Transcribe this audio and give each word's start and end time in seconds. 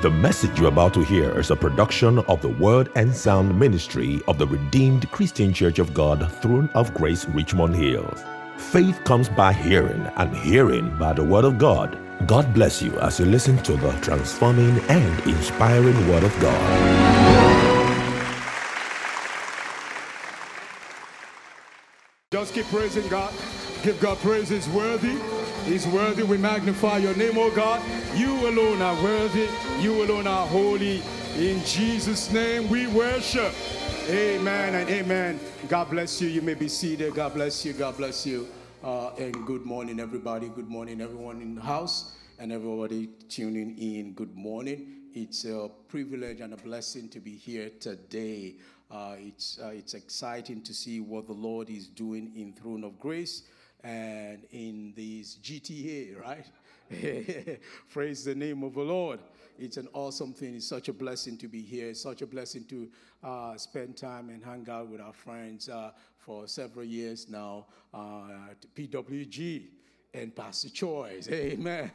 The 0.00 0.10
message 0.10 0.60
you're 0.60 0.68
about 0.68 0.94
to 0.94 1.02
hear 1.02 1.40
is 1.40 1.50
a 1.50 1.56
production 1.56 2.20
of 2.20 2.40
the 2.40 2.50
Word 2.50 2.88
and 2.94 3.12
Sound 3.12 3.58
Ministry 3.58 4.20
of 4.28 4.38
the 4.38 4.46
Redeemed 4.46 5.10
Christian 5.10 5.52
Church 5.52 5.80
of 5.80 5.92
God, 5.92 6.30
Throne 6.34 6.70
of 6.76 6.94
Grace, 6.94 7.24
Richmond 7.30 7.74
Hills. 7.74 8.22
Faith 8.58 9.02
comes 9.02 9.28
by 9.28 9.52
hearing, 9.52 10.02
and 10.16 10.36
hearing 10.36 10.96
by 10.98 11.14
the 11.14 11.24
Word 11.24 11.44
of 11.44 11.58
God. 11.58 11.98
God 12.28 12.54
bless 12.54 12.80
you 12.80 12.96
as 13.00 13.18
you 13.18 13.26
listen 13.26 13.58
to 13.64 13.72
the 13.72 13.90
transforming 14.00 14.78
and 14.88 15.20
inspiring 15.26 16.08
Word 16.08 16.22
of 16.22 16.40
God. 16.40 17.58
Just 22.30 22.54
keep 22.54 22.66
praising 22.66 23.08
God. 23.08 23.34
Give 23.82 23.98
God 23.98 24.16
praise. 24.18 24.48
He's 24.48 24.68
worthy. 24.68 25.18
He's 25.68 25.86
worthy. 25.86 26.22
We 26.22 26.38
magnify 26.38 26.96
your 26.96 27.14
name, 27.14 27.36
oh 27.36 27.50
God. 27.50 27.82
You 28.16 28.48
alone 28.48 28.80
are 28.80 28.94
worthy. 29.02 29.48
You 29.80 30.02
alone 30.02 30.26
are 30.26 30.46
holy. 30.46 31.02
In 31.36 31.62
Jesus' 31.62 32.32
name 32.32 32.70
we 32.70 32.86
worship. 32.86 33.52
Amen 34.08 34.74
and 34.76 34.88
amen. 34.88 35.38
God 35.68 35.90
bless 35.90 36.22
you. 36.22 36.28
You 36.28 36.40
may 36.40 36.54
be 36.54 36.68
seated. 36.68 37.14
God 37.14 37.34
bless 37.34 37.66
you. 37.66 37.74
God 37.74 37.98
bless 37.98 38.24
you. 38.24 38.48
Uh, 38.82 39.10
and 39.18 39.44
good 39.44 39.66
morning, 39.66 40.00
everybody. 40.00 40.48
Good 40.48 40.70
morning, 40.70 41.02
everyone 41.02 41.42
in 41.42 41.54
the 41.54 41.60
house 41.60 42.16
and 42.38 42.50
everybody 42.50 43.08
tuning 43.28 43.76
in. 43.76 44.14
Good 44.14 44.34
morning. 44.34 45.10
It's 45.12 45.44
a 45.44 45.68
privilege 45.88 46.40
and 46.40 46.54
a 46.54 46.56
blessing 46.56 47.10
to 47.10 47.20
be 47.20 47.36
here 47.36 47.70
today. 47.78 48.56
Uh, 48.90 49.16
it's, 49.18 49.58
uh, 49.62 49.68
it's 49.68 49.92
exciting 49.92 50.62
to 50.62 50.72
see 50.72 51.00
what 51.00 51.26
the 51.26 51.34
Lord 51.34 51.68
is 51.68 51.88
doing 51.88 52.32
in 52.34 52.54
Throne 52.54 52.84
of 52.84 52.98
Grace 52.98 53.42
and 53.84 54.44
in 54.50 54.92
this 54.96 55.36
GTA, 55.36 56.20
right? 56.20 56.46
Praise 57.90 58.24
the 58.24 58.34
name 58.34 58.62
of 58.62 58.74
the 58.74 58.82
Lord. 58.82 59.20
It's 59.58 59.76
an 59.76 59.88
awesome 59.92 60.32
thing. 60.32 60.54
It's 60.54 60.68
such 60.68 60.88
a 60.88 60.92
blessing 60.92 61.36
to 61.38 61.48
be 61.48 61.62
here. 61.62 61.88
It's 61.90 62.02
such 62.02 62.22
a 62.22 62.26
blessing 62.26 62.64
to 62.66 62.88
uh, 63.22 63.56
spend 63.56 63.96
time 63.96 64.30
and 64.30 64.44
hang 64.44 64.66
out 64.70 64.88
with 64.88 65.00
our 65.00 65.12
friends 65.12 65.68
uh, 65.68 65.90
for 66.16 66.46
several 66.46 66.84
years 66.84 67.28
now. 67.28 67.66
Uh, 67.92 68.54
PWG 68.74 69.66
and 70.14 70.34
Pastor 70.34 70.68
Choice. 70.68 71.28
Amen. 71.32 71.90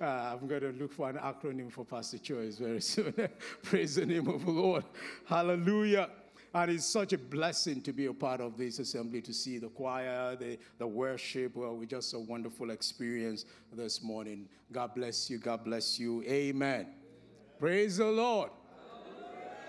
Uh, 0.00 0.04
I'm 0.04 0.46
going 0.46 0.60
to 0.60 0.72
look 0.72 0.92
for 0.92 1.10
an 1.10 1.16
acronym 1.16 1.70
for 1.72 1.84
Pastor 1.84 2.18
Choice 2.18 2.56
very 2.58 2.80
soon. 2.80 3.14
Praise 3.62 3.96
the 3.96 4.06
name 4.06 4.28
of 4.28 4.44
the 4.44 4.50
Lord. 4.50 4.84
Hallelujah. 5.26 6.08
And 6.54 6.70
it's 6.70 6.86
such 6.86 7.12
a 7.12 7.18
blessing 7.18 7.82
to 7.82 7.92
be 7.92 8.06
a 8.06 8.12
part 8.12 8.40
of 8.40 8.56
this 8.56 8.78
assembly, 8.78 9.20
to 9.22 9.34
see 9.34 9.58
the 9.58 9.68
choir, 9.68 10.34
the, 10.36 10.58
the 10.78 10.86
worship. 10.86 11.56
Well, 11.56 11.76
we 11.76 11.86
just 11.86 12.14
a 12.14 12.18
wonderful 12.18 12.70
experience 12.70 13.44
this 13.72 14.02
morning. 14.02 14.48
God 14.72 14.94
bless 14.94 15.28
you. 15.28 15.38
God 15.38 15.64
bless 15.64 15.98
you. 15.98 16.22
Amen. 16.22 16.48
Amen. 16.48 16.86
Praise 17.58 17.98
the 17.98 18.06
Lord. 18.06 18.50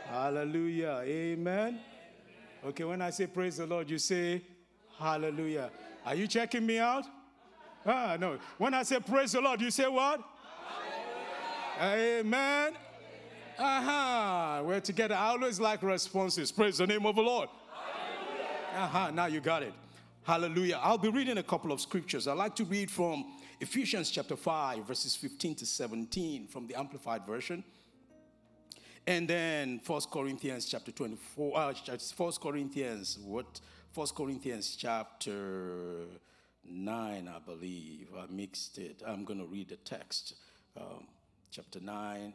Hallelujah. 0.08 0.86
Hallelujah. 0.88 1.02
Amen. 1.04 1.80
Okay, 2.66 2.84
when 2.84 3.02
I 3.02 3.10
say 3.10 3.28
praise 3.28 3.58
the 3.58 3.66
Lord, 3.66 3.90
you 3.90 3.98
say 3.98 4.42
hallelujah. 4.98 5.72
Are 6.06 6.16
you 6.16 6.28
checking 6.28 6.66
me 6.66 6.80
out? 6.80 7.06
Ah, 7.86 8.18
no. 8.20 8.38
When 8.58 8.74
I 8.74 8.84
say 8.84 9.00
praise 9.00 9.32
the 9.32 9.42
Lord, 9.42 9.62
you 9.62 9.72
say 9.72 9.88
what? 9.88 10.22
Hallelujah. 11.78 12.20
Amen. 12.20 12.74
Aha, 13.62 14.60
uh-huh. 14.60 14.64
we're 14.64 14.80
together. 14.80 15.16
I 15.16 15.32
always 15.32 15.60
like 15.60 15.84
responses. 15.84 16.50
Praise 16.50 16.78
the 16.78 16.88
name 16.88 17.06
of 17.06 17.18
the 17.18 17.22
Lord. 17.22 17.50
Aha, 18.74 18.86
uh-huh. 18.86 19.12
now 19.12 19.26
you 19.26 19.42
got 19.42 19.64
it. 19.64 19.74
Hallelujah. 20.24 20.80
I'll 20.82 20.98
be 20.98 21.10
reading 21.10 21.40
a 21.40 21.44
couple 21.44 21.74
of 21.74 21.82
scriptures. 21.82 22.26
I 22.26 22.32
like 22.32 22.56
to 22.56 22.64
read 22.64 22.90
from 22.90 23.26
Ephesians 23.60 24.12
chapter 24.12 24.38
5, 24.38 24.88
verses 24.88 25.14
15 25.18 25.56
to 25.56 25.66
17 25.66 26.48
from 26.48 26.68
the 26.68 26.76
Amplified 26.80 27.26
Version. 27.26 27.62
And 29.06 29.28
then 29.28 29.82
1 29.86 30.02
Corinthians 30.10 30.66
chapter 30.66 30.94
24, 30.94 31.60
uh, 31.60 31.74
1 32.16 32.32
Corinthians, 32.42 33.20
what? 33.26 33.60
1 33.94 34.08
Corinthians 34.16 34.78
chapter 34.78 36.06
9, 36.64 37.28
I 37.28 37.40
believe. 37.40 38.08
I 38.18 38.32
mixed 38.32 38.78
it. 38.78 39.02
I'm 39.06 39.26
going 39.26 39.40
to 39.40 39.48
read 39.48 39.68
the 39.68 39.78
text. 39.78 40.36
Um, 40.78 41.08
chapter 41.52 41.82
9, 41.82 42.34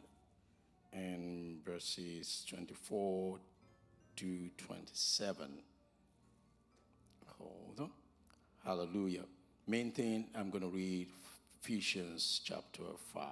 and 0.95 1.63
verses 1.65 2.45
24 2.49 3.37
to 4.15 4.49
27. 4.57 5.47
Hold 7.37 7.79
on. 7.79 7.89
Hallelujah. 8.63 9.25
Main 9.67 9.91
thing, 9.91 10.27
I'm 10.35 10.49
going 10.49 10.63
to 10.63 10.69
read 10.69 11.07
Ephesians 11.61 12.41
chapter 12.43 12.83
5. 13.13 13.23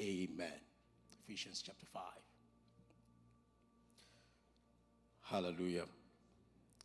Amen. 0.00 0.52
Ephesians 1.24 1.62
chapter 1.64 1.86
5. 1.92 2.02
Hallelujah. 5.22 5.84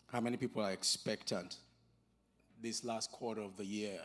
How 0.08 0.22
many 0.22 0.38
people 0.38 0.62
are 0.62 0.72
expectant 0.72 1.58
this 2.62 2.84
last 2.84 3.12
quarter 3.12 3.42
of 3.42 3.58
the 3.58 3.66
year 3.66 4.00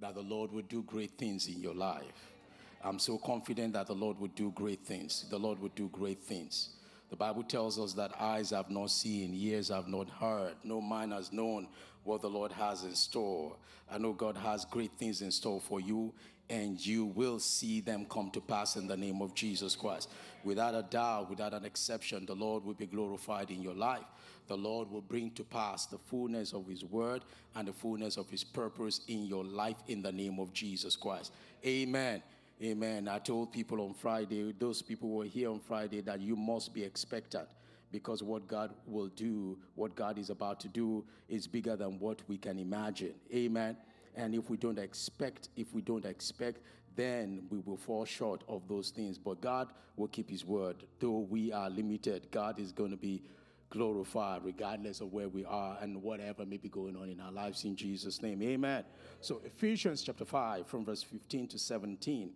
that 0.00 0.14
the 0.14 0.22
Lord 0.22 0.50
will 0.50 0.62
do 0.62 0.82
great 0.82 1.12
things 1.18 1.46
in 1.46 1.60
your 1.60 1.74
life? 1.74 2.37
I'm 2.82 2.98
so 2.98 3.18
confident 3.18 3.72
that 3.72 3.86
the 3.86 3.94
Lord 3.94 4.18
would 4.20 4.34
do 4.34 4.52
great 4.52 4.84
things. 4.84 5.26
The 5.30 5.38
Lord 5.38 5.58
would 5.60 5.74
do 5.74 5.88
great 5.88 6.22
things. 6.22 6.70
The 7.10 7.16
Bible 7.16 7.42
tells 7.42 7.78
us 7.78 7.94
that 7.94 8.12
eyes 8.20 8.50
have 8.50 8.70
not 8.70 8.90
seen, 8.90 9.34
ears 9.34 9.68
have 9.68 9.88
not 9.88 10.10
heard, 10.10 10.54
no 10.62 10.80
mind 10.80 11.12
has 11.12 11.32
known 11.32 11.68
what 12.04 12.20
the 12.20 12.28
Lord 12.28 12.52
has 12.52 12.84
in 12.84 12.94
store. 12.94 13.56
I 13.90 13.98
know 13.98 14.12
God 14.12 14.36
has 14.36 14.64
great 14.66 14.92
things 14.98 15.22
in 15.22 15.30
store 15.30 15.60
for 15.60 15.80
you, 15.80 16.12
and 16.50 16.84
you 16.84 17.06
will 17.06 17.38
see 17.38 17.80
them 17.80 18.06
come 18.10 18.30
to 18.30 18.40
pass 18.40 18.76
in 18.76 18.86
the 18.86 18.96
name 18.96 19.22
of 19.22 19.34
Jesus 19.34 19.74
Christ. 19.74 20.10
Without 20.44 20.74
a 20.74 20.82
doubt, 20.82 21.30
without 21.30 21.54
an 21.54 21.64
exception, 21.64 22.26
the 22.26 22.34
Lord 22.34 22.64
will 22.64 22.74
be 22.74 22.86
glorified 22.86 23.50
in 23.50 23.62
your 23.62 23.74
life. 23.74 24.04
The 24.46 24.56
Lord 24.56 24.90
will 24.90 25.02
bring 25.02 25.30
to 25.32 25.44
pass 25.44 25.86
the 25.86 25.98
fullness 25.98 26.52
of 26.52 26.66
His 26.66 26.84
word 26.84 27.22
and 27.54 27.68
the 27.68 27.72
fullness 27.72 28.16
of 28.16 28.30
His 28.30 28.44
purpose 28.44 29.02
in 29.08 29.26
your 29.26 29.44
life 29.44 29.76
in 29.88 30.02
the 30.02 30.12
name 30.12 30.38
of 30.38 30.52
Jesus 30.54 30.96
Christ. 30.96 31.32
Amen. 31.66 32.22
Amen. 32.62 33.06
I 33.06 33.18
told 33.20 33.52
people 33.52 33.80
on 33.80 33.94
Friday, 33.94 34.52
those 34.58 34.82
people 34.82 35.08
who 35.08 35.16
were 35.16 35.24
here 35.24 35.48
on 35.50 35.60
Friday, 35.60 36.00
that 36.00 36.20
you 36.20 36.34
must 36.34 36.74
be 36.74 36.82
expectant 36.82 37.48
because 37.92 38.22
what 38.22 38.48
God 38.48 38.74
will 38.84 39.08
do, 39.08 39.56
what 39.76 39.94
God 39.94 40.18
is 40.18 40.30
about 40.30 40.58
to 40.60 40.68
do, 40.68 41.04
is 41.28 41.46
bigger 41.46 41.76
than 41.76 42.00
what 42.00 42.20
we 42.26 42.36
can 42.36 42.58
imagine. 42.58 43.14
Amen. 43.32 43.76
And 44.16 44.34
if 44.34 44.50
we 44.50 44.56
don't 44.56 44.78
expect, 44.78 45.50
if 45.56 45.72
we 45.72 45.82
don't 45.82 46.04
expect, 46.04 46.60
then 46.96 47.46
we 47.48 47.60
will 47.60 47.76
fall 47.76 48.04
short 48.04 48.42
of 48.48 48.66
those 48.66 48.90
things. 48.90 49.18
But 49.18 49.40
God 49.40 49.68
will 49.96 50.08
keep 50.08 50.28
His 50.28 50.44
word. 50.44 50.76
Though 50.98 51.26
we 51.30 51.52
are 51.52 51.70
limited, 51.70 52.26
God 52.32 52.58
is 52.58 52.72
going 52.72 52.90
to 52.90 52.96
be 52.96 53.22
glorified 53.70 54.44
regardless 54.44 55.00
of 55.00 55.12
where 55.12 55.28
we 55.28 55.44
are 55.44 55.78
and 55.80 56.02
whatever 56.02 56.44
may 56.44 56.56
be 56.56 56.68
going 56.68 56.96
on 56.96 57.08
in 57.08 57.20
our 57.20 57.30
lives 57.30 57.64
in 57.64 57.76
Jesus' 57.76 58.20
name. 58.20 58.42
Amen. 58.42 58.82
So, 59.20 59.40
Ephesians 59.44 60.02
chapter 60.02 60.24
5, 60.24 60.66
from 60.66 60.84
verse 60.84 61.04
15 61.04 61.48
to 61.48 61.58
17. 61.58 62.30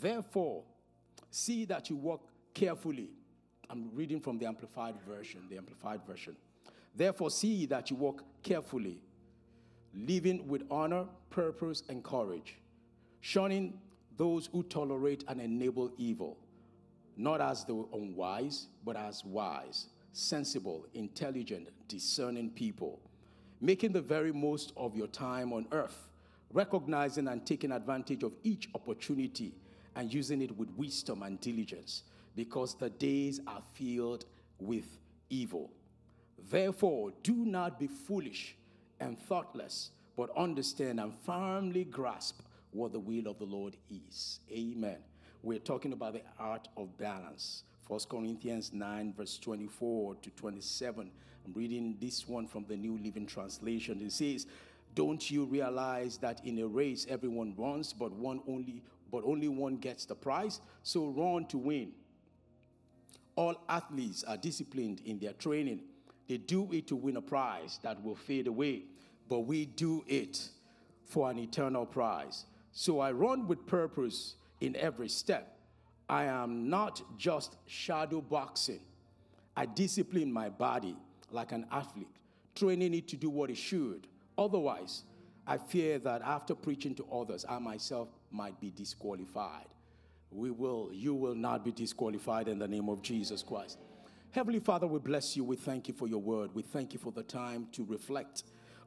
Therefore, 0.00 0.62
see 1.30 1.64
that 1.66 1.90
you 1.90 1.96
walk 1.96 2.28
carefully. 2.54 3.10
I'm 3.68 3.90
reading 3.94 4.20
from 4.20 4.38
the 4.38 4.46
Amplified 4.46 4.94
Version, 5.06 5.42
the 5.50 5.56
Amplified 5.56 6.00
Version. 6.06 6.36
Therefore, 6.94 7.30
see 7.30 7.66
that 7.66 7.90
you 7.90 7.96
walk 7.96 8.22
carefully, 8.42 9.00
living 9.94 10.46
with 10.46 10.62
honor, 10.70 11.06
purpose, 11.30 11.82
and 11.88 12.02
courage, 12.02 12.56
shunning 13.20 13.78
those 14.16 14.48
who 14.52 14.62
tolerate 14.62 15.24
and 15.28 15.40
enable 15.40 15.90
evil, 15.96 16.36
not 17.16 17.40
as 17.40 17.64
the 17.64 17.84
unwise, 17.92 18.66
but 18.84 18.96
as 18.96 19.24
wise, 19.24 19.86
sensible, 20.12 20.86
intelligent, 20.94 21.68
discerning 21.88 22.50
people, 22.50 23.00
making 23.60 23.92
the 23.92 24.02
very 24.02 24.32
most 24.32 24.72
of 24.76 24.94
your 24.94 25.06
time 25.06 25.52
on 25.52 25.66
earth, 25.72 26.08
recognizing 26.52 27.28
and 27.28 27.46
taking 27.46 27.72
advantage 27.72 28.22
of 28.22 28.32
each 28.42 28.68
opportunity 28.74 29.54
and 29.96 30.12
using 30.12 30.42
it 30.42 30.56
with 30.56 30.70
wisdom 30.76 31.22
and 31.22 31.40
diligence, 31.40 32.04
because 32.34 32.74
the 32.74 32.90
days 32.90 33.40
are 33.46 33.62
filled 33.74 34.24
with 34.58 34.86
evil. 35.30 35.70
Therefore, 36.50 37.12
do 37.22 37.34
not 37.34 37.78
be 37.78 37.86
foolish 37.86 38.56
and 39.00 39.18
thoughtless, 39.18 39.90
but 40.16 40.36
understand 40.36 41.00
and 41.00 41.12
firmly 41.24 41.84
grasp 41.84 42.40
what 42.72 42.92
the 42.92 43.00
will 43.00 43.26
of 43.28 43.38
the 43.38 43.44
Lord 43.44 43.76
is. 43.90 44.40
Amen. 44.50 44.98
We're 45.42 45.58
talking 45.58 45.92
about 45.92 46.14
the 46.14 46.22
art 46.38 46.68
of 46.76 46.96
balance. 46.98 47.64
1 47.88 48.00
Corinthians 48.08 48.72
9, 48.72 49.14
verse 49.16 49.38
24 49.38 50.14
to 50.16 50.30
27. 50.30 51.10
I'm 51.44 51.52
reading 51.52 51.96
this 52.00 52.28
one 52.28 52.46
from 52.46 52.64
the 52.68 52.76
New 52.76 52.98
Living 52.98 53.26
Translation. 53.26 54.00
It 54.00 54.12
says, 54.12 54.46
Don't 54.94 55.30
you 55.30 55.44
realize 55.44 56.16
that 56.18 56.44
in 56.44 56.58
a 56.60 56.66
race 56.66 57.06
everyone 57.08 57.54
runs, 57.56 57.92
but 57.92 58.12
one 58.12 58.40
only 58.46 58.82
but 59.12 59.22
only 59.24 59.46
one 59.46 59.76
gets 59.76 60.06
the 60.06 60.14
prize. 60.16 60.60
So 60.82 61.06
run 61.08 61.46
to 61.46 61.58
win. 61.58 61.92
All 63.36 63.54
athletes 63.68 64.24
are 64.24 64.36
disciplined 64.36 65.02
in 65.04 65.18
their 65.18 65.34
training. 65.34 65.82
They 66.28 66.38
do 66.38 66.68
it 66.72 66.88
to 66.88 66.96
win 66.96 67.16
a 67.18 67.22
prize 67.22 67.78
that 67.82 68.02
will 68.02 68.16
fade 68.16 68.46
away, 68.46 68.84
but 69.28 69.40
we 69.40 69.66
do 69.66 70.02
it 70.08 70.48
for 71.04 71.30
an 71.30 71.38
eternal 71.38 71.84
prize. 71.84 72.46
So 72.72 73.00
I 73.00 73.12
run 73.12 73.46
with 73.46 73.66
purpose 73.66 74.36
in 74.60 74.74
every 74.76 75.08
step. 75.08 75.58
I 76.08 76.24
am 76.24 76.68
not 76.70 77.02
just 77.18 77.56
shadow 77.66 78.20
boxing. 78.20 78.80
I 79.56 79.66
discipline 79.66 80.32
my 80.32 80.48
body 80.48 80.96
like 81.30 81.52
an 81.52 81.66
athlete, 81.70 82.16
training 82.54 82.94
it 82.94 83.08
to 83.08 83.16
do 83.16 83.28
what 83.28 83.50
it 83.50 83.56
should. 83.56 84.06
Otherwise, 84.38 85.02
I 85.52 85.58
fear 85.58 85.98
that 85.98 86.22
after 86.22 86.54
preaching 86.54 86.94
to 86.94 87.04
others, 87.12 87.44
I 87.46 87.58
myself 87.58 88.08
might 88.30 88.58
be 88.58 88.70
disqualified. 88.70 89.66
We 90.30 90.50
will, 90.50 90.88
you 90.94 91.14
will 91.14 91.34
not 91.34 91.62
be 91.62 91.72
disqualified 91.72 92.48
in 92.48 92.58
the 92.58 92.66
name 92.66 92.88
of 92.88 93.02
Jesus 93.02 93.42
Christ. 93.42 93.76
Heavenly 94.30 94.60
Father, 94.60 94.86
we 94.86 94.98
bless 94.98 95.36
you. 95.36 95.44
We 95.44 95.56
thank 95.56 95.88
you 95.88 95.92
for 95.92 96.08
your 96.08 96.22
word. 96.22 96.54
We 96.54 96.62
thank 96.62 96.94
you 96.94 96.98
for 96.98 97.12
the 97.12 97.22
time 97.22 97.68
to 97.72 97.84
reflect 97.84 98.44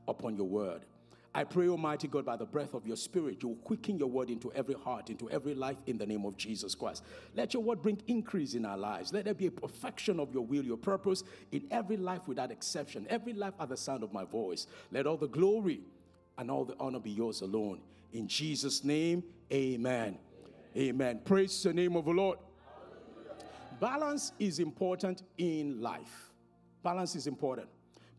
upon 0.07 0.37
your 0.37 0.47
word. 0.47 0.87
I 1.35 1.43
pray, 1.43 1.67
Almighty 1.67 2.07
God, 2.07 2.25
by 2.25 2.35
the 2.35 2.47
breath 2.47 2.73
of 2.73 2.87
your 2.87 2.97
Spirit, 2.97 3.43
you 3.43 3.49
will 3.49 3.57
quicken 3.57 3.99
your 3.99 4.09
word 4.09 4.31
into 4.31 4.51
every 4.53 4.73
heart, 4.73 5.11
into 5.11 5.29
every 5.29 5.53
life 5.53 5.77
in 5.85 5.99
the 5.99 6.05
name 6.07 6.25
of 6.25 6.35
Jesus 6.35 6.73
Christ. 6.73 7.03
Let 7.35 7.53
your 7.53 7.61
word 7.61 7.83
bring 7.83 8.01
increase 8.07 8.55
in 8.55 8.65
our 8.65 8.77
lives. 8.77 9.13
Let 9.13 9.25
there 9.25 9.35
be 9.35 9.45
a 9.45 9.51
perfection 9.51 10.19
of 10.19 10.33
your 10.33 10.43
will, 10.43 10.63
your 10.63 10.77
purpose 10.77 11.23
in 11.51 11.67
every 11.69 11.97
life 11.97 12.27
without 12.27 12.49
exception, 12.49 13.05
every 13.07 13.33
life 13.33 13.53
at 13.59 13.69
the 13.69 13.77
sound 13.77 14.01
of 14.01 14.11
my 14.11 14.23
voice. 14.23 14.65
Let 14.91 15.05
all 15.05 15.17
the 15.17 15.27
glory 15.27 15.81
and 16.37 16.51
all 16.51 16.65
the 16.65 16.75
honor 16.79 16.99
be 16.99 17.11
yours 17.11 17.41
alone. 17.41 17.79
In 18.13 18.27
Jesus' 18.27 18.83
name, 18.83 19.23
amen. 19.51 20.17
Amen. 20.75 20.89
amen. 20.89 21.21
Praise 21.25 21.63
the 21.63 21.73
name 21.73 21.95
of 21.95 22.05
the 22.05 22.11
Lord. 22.11 22.39
Balance 23.79 24.31
is 24.39 24.59
important 24.59 25.23
in 25.37 25.81
life. 25.81 26.31
Balance 26.83 27.15
is 27.15 27.27
important 27.27 27.67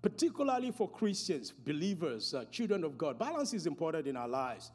particularly 0.07 0.71
for 0.71 0.89
Christians, 0.89 1.51
believers, 1.51 2.33
uh, 2.33 2.45
children 2.53 2.85
of 2.85 2.97
God. 2.97 3.19
Balance 3.19 3.53
is 3.55 3.67
important 3.67 4.07
in 4.07 4.17
our 4.17 4.29
lives. 4.29 4.71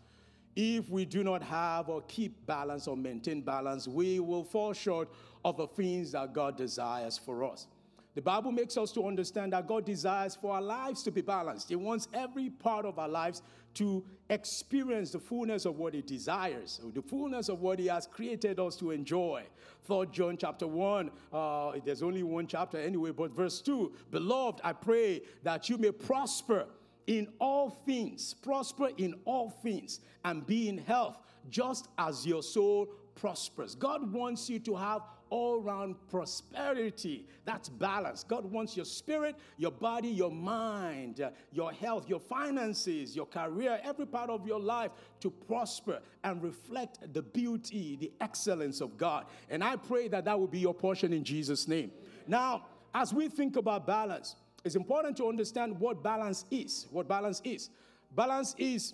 If 0.58 0.90
we 0.90 1.06
do 1.06 1.24
not 1.24 1.42
have 1.42 1.88
or 1.88 2.02
keep 2.02 2.46
balance 2.46 2.86
or 2.86 2.98
maintain 2.98 3.40
balance, 3.40 3.88
we 3.88 4.20
will 4.20 4.44
fall 4.44 4.74
short 4.74 5.08
of 5.46 5.56
the 5.56 5.68
things 5.68 6.12
that 6.12 6.34
God 6.34 6.58
desires 6.58 7.18
for 7.18 7.46
us. 7.46 7.68
The 8.14 8.22
Bible 8.22 8.52
makes 8.52 8.76
us 8.78 8.92
to 8.94 9.08
understand 9.08 9.54
that 9.54 9.68
God 9.68 9.86
desires 9.86 10.36
for 10.36 10.54
our 10.54 10.62
lives 10.62 11.02
to 11.04 11.12
be 11.12 11.22
balanced. 11.22 11.70
He 11.70 11.76
wants 11.78 12.10
every 12.14 12.50
part 12.50 12.86
of 12.86 13.00
our 13.00 13.08
lives 13.08 13.42
to 13.76 14.04
experience 14.30 15.12
the 15.12 15.20
fullness 15.20 15.66
of 15.66 15.78
what 15.78 15.94
He 15.94 16.02
desires, 16.02 16.82
the 16.94 17.02
fullness 17.02 17.48
of 17.48 17.62
what 17.62 17.80
He 17.80 17.88
has 17.88 18.08
created 18.08 18.60
us 18.60 18.76
to 18.78 18.92
enjoy. 18.92 19.44
Third 19.86 20.12
John 20.12 20.36
chapter 20.38 20.68
1, 20.68 21.12
uh, 21.32 21.72
there's 21.86 22.04
only 22.04 22.24
one 22.24 22.48
chapter 22.48 22.78
anyway, 22.78 23.12
but 23.12 23.32
verse 23.32 23.62
2 23.62 23.94
Beloved, 24.12 24.60
I 24.64 24.74
pray 24.74 25.22
that 25.44 25.70
you 25.70 25.78
may 25.78 25.92
prosper 25.92 26.66
in 27.08 27.28
all 27.40 27.70
things, 27.86 28.34
prosper 28.34 28.90
in 28.98 29.16
all 29.24 29.50
things, 29.50 30.02
and 30.26 30.46
be 30.46 30.68
in 30.68 30.78
health, 30.78 31.18
just 31.50 31.88
as 31.98 32.28
your 32.28 32.44
soul 32.44 32.88
prospers. 33.16 33.76
God 33.76 34.12
wants 34.12 34.50
you 34.50 34.60
to 34.60 34.76
have 34.76 35.02
all 35.32 35.60
round 35.60 35.96
prosperity. 36.10 37.26
That's 37.46 37.70
balance. 37.70 38.24
God 38.24 38.46
wants 38.46 38.76
your 38.76 38.86
spirit, 38.86 39.36
your 39.58 39.72
body, 39.72 40.10
your 40.10 40.30
mind, 40.30 41.22
uh, 41.22 41.32
your 41.52 41.72
health, 41.72 42.08
your 42.08 42.20
finances, 42.20 43.16
your 43.16 43.26
career, 43.26 43.80
every 43.84 44.06
part 44.06 44.30
of 44.30 44.46
your 44.46 44.60
life 44.60 44.92
to 45.22 45.32
prosper 45.32 46.00
and 46.24 46.44
reflect 46.44 47.00
the 47.14 47.22
beauty, 47.22 47.96
the 47.96 48.12
excellence 48.22 48.82
of 48.82 48.98
God. 48.98 49.26
And 49.50 49.64
I 49.64 49.78
pray 49.78 50.08
that 50.10 50.26
that 50.26 50.38
will 50.38 50.48
be 50.48 50.60
your 50.60 50.76
portion 50.76 51.14
in 51.14 51.24
Jesus' 51.24 51.68
name. 51.68 51.92
Now, 52.28 52.66
as 52.94 53.14
we 53.14 53.30
think 53.30 53.56
about 53.56 53.88
balance, 53.88 54.36
it's 54.64 54.76
important 54.76 55.18
to 55.18 55.28
understand 55.28 55.80
what 55.80 56.04
balance 56.04 56.46
is. 56.52 56.88
What 56.92 57.08
balance 57.08 57.42
is. 57.44 57.70
Balance 58.16 58.54
is 58.58 58.94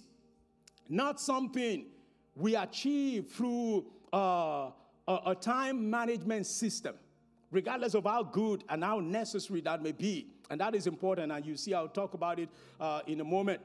not 0.87 1.19
something 1.19 1.87
we 2.35 2.55
achieve 2.55 3.27
through 3.31 3.85
uh, 4.13 4.69
a, 5.07 5.19
a 5.27 5.35
time 5.35 5.89
management 5.89 6.45
system, 6.45 6.95
regardless 7.51 7.93
of 7.93 8.03
how 8.03 8.23
good 8.23 8.63
and 8.69 8.83
how 8.83 8.99
necessary 8.99 9.61
that 9.61 9.81
may 9.81 9.91
be. 9.91 10.27
And 10.49 10.61
that 10.61 10.75
is 10.75 10.87
important, 10.87 11.31
and 11.31 11.45
you 11.45 11.57
see, 11.57 11.73
I'll 11.73 11.87
talk 11.87 12.13
about 12.13 12.39
it 12.39 12.49
uh, 12.79 13.01
in 13.07 13.19
a 13.21 13.23
moment. 13.23 13.61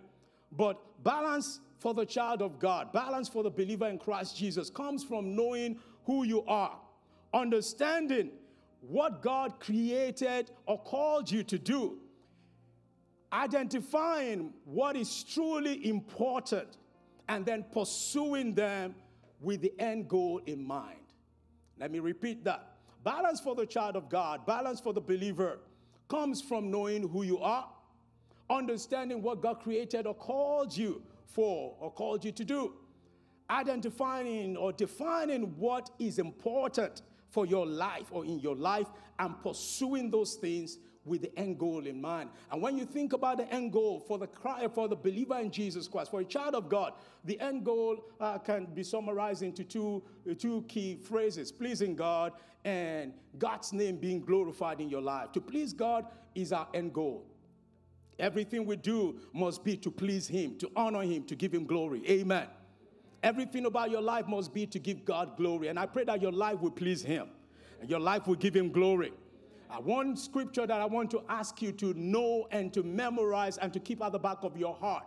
But 0.50 0.80
balance 1.02 1.60
for 1.78 1.94
the 1.94 2.04
child 2.04 2.42
of 2.42 2.58
God, 2.58 2.92
balance 2.92 3.28
for 3.28 3.42
the 3.42 3.50
believer 3.50 3.88
in 3.88 3.98
Christ 3.98 4.36
Jesus 4.36 4.70
comes 4.70 5.02
from 5.02 5.34
knowing 5.34 5.78
who 6.04 6.24
you 6.24 6.44
are, 6.46 6.76
understanding 7.32 8.30
what 8.80 9.22
God 9.22 9.60
created 9.60 10.50
or 10.66 10.78
called 10.78 11.30
you 11.30 11.44
to 11.44 11.58
do, 11.58 11.98
identifying 13.32 14.52
what 14.64 14.96
is 14.96 15.22
truly 15.22 15.88
important, 15.88 16.76
and 17.28 17.46
then 17.46 17.64
pursuing 17.72 18.54
them 18.54 18.94
with 19.40 19.62
the 19.62 19.72
end 19.78 20.08
goal 20.08 20.40
in 20.46 20.64
mind. 20.64 21.01
Let 21.82 21.90
me 21.90 21.98
repeat 21.98 22.44
that. 22.44 22.76
Balance 23.02 23.40
for 23.40 23.56
the 23.56 23.66
child 23.66 23.96
of 23.96 24.08
God, 24.08 24.46
balance 24.46 24.78
for 24.78 24.92
the 24.92 25.00
believer, 25.00 25.58
comes 26.06 26.40
from 26.40 26.70
knowing 26.70 27.08
who 27.08 27.24
you 27.24 27.38
are, 27.40 27.68
understanding 28.48 29.20
what 29.20 29.42
God 29.42 29.54
created 29.54 30.06
or 30.06 30.14
called 30.14 30.76
you 30.76 31.02
for 31.26 31.74
or 31.80 31.90
called 31.90 32.24
you 32.24 32.30
to 32.30 32.44
do, 32.44 32.74
identifying 33.50 34.56
or 34.56 34.72
defining 34.72 35.56
what 35.58 35.90
is 35.98 36.20
important 36.20 37.02
for 37.30 37.46
your 37.46 37.66
life 37.66 38.06
or 38.12 38.24
in 38.24 38.38
your 38.38 38.54
life, 38.54 38.86
and 39.18 39.34
pursuing 39.42 40.08
those 40.08 40.34
things 40.34 40.78
with 41.04 41.22
the 41.22 41.38
end 41.38 41.58
goal 41.58 41.86
in 41.86 42.00
mind. 42.00 42.30
And 42.50 42.62
when 42.62 42.78
you 42.78 42.84
think 42.84 43.12
about 43.12 43.38
the 43.38 43.52
end 43.52 43.72
goal 43.72 44.00
for 44.00 44.18
the 44.18 44.26
cry 44.26 44.66
for 44.68 44.88
the 44.88 44.96
believer 44.96 45.38
in 45.38 45.50
Jesus 45.50 45.88
Christ, 45.88 46.10
for 46.10 46.20
a 46.20 46.24
child 46.24 46.54
of 46.54 46.68
God, 46.68 46.94
the 47.24 47.40
end 47.40 47.64
goal 47.64 48.04
uh, 48.20 48.38
can 48.38 48.66
be 48.66 48.82
summarized 48.82 49.42
into 49.42 49.64
two, 49.64 50.02
uh, 50.30 50.34
two 50.34 50.64
key 50.68 50.96
phrases 50.96 51.50
pleasing 51.50 51.94
God 51.96 52.32
and 52.64 53.12
God's 53.38 53.72
name 53.72 53.96
being 53.96 54.24
glorified 54.24 54.80
in 54.80 54.88
your 54.88 55.02
life. 55.02 55.32
To 55.32 55.40
please 55.40 55.72
God 55.72 56.06
is 56.34 56.52
our 56.52 56.68
end 56.72 56.92
goal. 56.92 57.26
Everything 58.18 58.66
we 58.66 58.76
do 58.76 59.18
must 59.32 59.64
be 59.64 59.76
to 59.78 59.90
please 59.90 60.28
Him, 60.28 60.56
to 60.58 60.70
honor 60.76 61.02
Him, 61.02 61.24
to 61.24 61.34
give 61.34 61.52
Him 61.52 61.66
glory. 61.66 62.02
Amen. 62.08 62.46
Everything 63.22 63.66
about 63.66 63.90
your 63.90 64.02
life 64.02 64.26
must 64.26 64.52
be 64.52 64.66
to 64.66 64.78
give 64.78 65.04
God 65.04 65.36
glory. 65.36 65.68
And 65.68 65.78
I 65.78 65.86
pray 65.86 66.04
that 66.04 66.20
your 66.20 66.32
life 66.32 66.60
will 66.60 66.70
please 66.70 67.02
Him 67.02 67.28
and 67.80 67.90
your 67.90 68.00
life 68.00 68.26
will 68.26 68.36
give 68.36 68.54
Him 68.54 68.70
glory. 68.70 69.12
Uh, 69.72 69.80
one 69.80 70.16
scripture 70.16 70.66
that 70.66 70.80
I 70.80 70.84
want 70.84 71.10
to 71.12 71.22
ask 71.28 71.62
you 71.62 71.72
to 71.72 71.94
know 71.94 72.46
and 72.50 72.72
to 72.74 72.82
memorize 72.82 73.56
and 73.58 73.72
to 73.72 73.80
keep 73.80 74.02
at 74.02 74.12
the 74.12 74.18
back 74.18 74.38
of 74.42 74.56
your 74.56 74.74
heart 74.74 75.04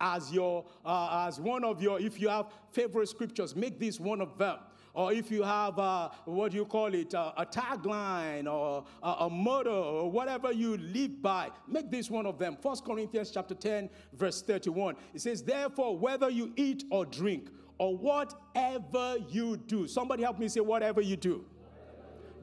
as 0.00 0.32
your 0.32 0.64
uh, 0.84 1.26
as 1.26 1.40
one 1.40 1.64
of 1.64 1.82
your 1.82 2.00
if 2.00 2.20
you 2.20 2.28
have 2.28 2.46
favorite 2.70 3.08
scriptures 3.08 3.56
make 3.56 3.80
this 3.80 3.98
one 3.98 4.20
of 4.20 4.38
them. 4.38 4.58
Or 4.92 5.12
if 5.12 5.32
you 5.32 5.42
have 5.42 5.80
uh, 5.80 6.10
what 6.26 6.52
do 6.52 6.58
you 6.58 6.64
call 6.64 6.94
it 6.94 7.12
uh, 7.12 7.32
a 7.36 7.44
tagline 7.44 8.46
or 8.46 8.84
a, 9.02 9.08
a 9.20 9.30
motto 9.30 9.82
or 9.82 10.10
whatever 10.10 10.52
you 10.52 10.76
live 10.76 11.20
by 11.20 11.50
make 11.66 11.90
this 11.90 12.08
one 12.08 12.26
of 12.26 12.38
them. 12.38 12.56
First 12.62 12.84
corinthians 12.84 13.32
chapter 13.32 13.54
10 13.54 13.90
verse 14.12 14.42
31 14.42 14.94
it 15.12 15.22
says 15.22 15.42
therefore 15.42 15.98
whether 15.98 16.30
you 16.30 16.52
eat 16.54 16.84
or 16.90 17.04
drink 17.04 17.48
or 17.78 17.96
whatever 17.96 19.16
you 19.28 19.56
do 19.56 19.88
somebody 19.88 20.22
help 20.22 20.38
me 20.38 20.46
say 20.46 20.60
whatever 20.60 21.00
you 21.00 21.16
do 21.16 21.44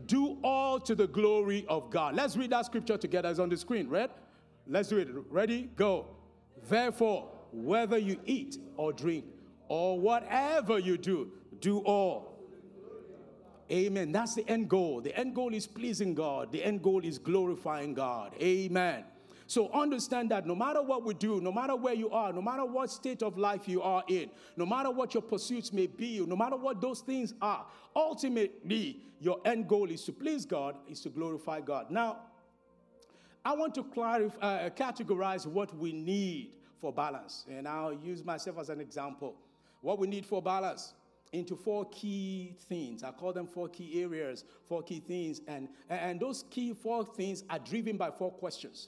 do 0.07 0.37
all 0.43 0.79
to 0.79 0.95
the 0.95 1.07
glory 1.07 1.65
of 1.67 1.89
God. 1.89 2.15
Let's 2.15 2.37
read 2.37 2.51
that 2.51 2.65
scripture 2.65 2.97
together. 2.97 3.29
It's 3.29 3.39
on 3.39 3.49
the 3.49 3.57
screen, 3.57 3.87
right? 3.87 4.11
Let's 4.67 4.89
do 4.89 4.97
it. 4.97 5.09
Ready? 5.29 5.69
Go. 5.75 6.07
Therefore, 6.69 7.29
whether 7.51 7.97
you 7.97 8.19
eat 8.25 8.57
or 8.77 8.93
drink 8.93 9.25
or 9.67 9.99
whatever 9.99 10.79
you 10.79 10.97
do, 10.97 11.31
do 11.59 11.79
all. 11.79 12.31
Amen. 13.71 14.11
That's 14.11 14.35
the 14.35 14.47
end 14.49 14.69
goal. 14.69 15.01
The 15.01 15.17
end 15.17 15.33
goal 15.33 15.53
is 15.53 15.65
pleasing 15.65 16.13
God, 16.13 16.51
the 16.51 16.63
end 16.63 16.81
goal 16.81 17.03
is 17.05 17.17
glorifying 17.17 17.93
God. 17.93 18.33
Amen. 18.41 19.05
So 19.51 19.69
understand 19.73 20.31
that 20.31 20.47
no 20.47 20.55
matter 20.55 20.81
what 20.81 21.03
we 21.03 21.13
do, 21.13 21.41
no 21.41 21.51
matter 21.51 21.75
where 21.75 21.93
you 21.93 22.09
are, 22.09 22.31
no 22.31 22.41
matter 22.41 22.63
what 22.63 22.89
state 22.89 23.21
of 23.21 23.37
life 23.37 23.67
you 23.67 23.81
are 23.81 24.01
in, 24.07 24.29
no 24.55 24.65
matter 24.65 24.89
what 24.89 25.13
your 25.13 25.21
pursuits 25.21 25.73
may 25.73 25.87
be, 25.87 26.25
no 26.25 26.37
matter 26.37 26.55
what 26.55 26.79
those 26.79 27.01
things 27.01 27.33
are, 27.41 27.65
ultimately 27.93 29.01
your 29.19 29.41
end 29.43 29.67
goal 29.67 29.91
is 29.91 30.05
to 30.05 30.13
please 30.13 30.45
God, 30.45 30.77
is 30.87 31.01
to 31.01 31.09
glorify 31.09 31.59
God. 31.59 31.91
Now, 31.91 32.19
I 33.43 33.51
want 33.51 33.75
to 33.75 33.83
clarify, 33.83 34.37
uh, 34.39 34.69
categorize 34.69 35.45
what 35.45 35.75
we 35.77 35.91
need 35.91 36.51
for 36.79 36.93
balance, 36.93 37.45
and 37.49 37.67
I'll 37.67 37.91
use 37.91 38.23
myself 38.23 38.57
as 38.57 38.69
an 38.69 38.79
example. 38.79 39.35
What 39.81 39.99
we 39.99 40.07
need 40.07 40.25
for 40.25 40.41
balance 40.41 40.93
into 41.33 41.57
four 41.57 41.89
key 41.89 42.55
things. 42.69 43.03
I 43.03 43.11
call 43.11 43.33
them 43.33 43.47
four 43.47 43.67
key 43.67 44.01
areas, 44.01 44.45
four 44.63 44.81
key 44.81 45.01
things, 45.01 45.41
and, 45.45 45.67
and 45.89 46.21
those 46.21 46.45
key 46.49 46.73
four 46.73 47.03
things 47.03 47.43
are 47.49 47.59
driven 47.59 47.97
by 47.97 48.11
four 48.11 48.31
questions. 48.31 48.87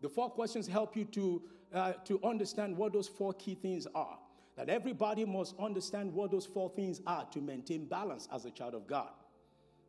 The 0.00 0.08
four 0.08 0.30
questions 0.30 0.66
help 0.66 0.96
you 0.96 1.04
to, 1.06 1.42
uh, 1.74 1.92
to 2.04 2.20
understand 2.24 2.76
what 2.76 2.92
those 2.92 3.08
four 3.08 3.32
key 3.34 3.54
things 3.54 3.86
are. 3.94 4.18
That 4.56 4.68
everybody 4.68 5.24
must 5.24 5.54
understand 5.58 6.12
what 6.12 6.30
those 6.30 6.46
four 6.46 6.70
things 6.70 7.00
are 7.06 7.26
to 7.32 7.40
maintain 7.40 7.86
balance 7.86 8.28
as 8.32 8.44
a 8.44 8.50
child 8.50 8.74
of 8.74 8.86
God. 8.86 9.10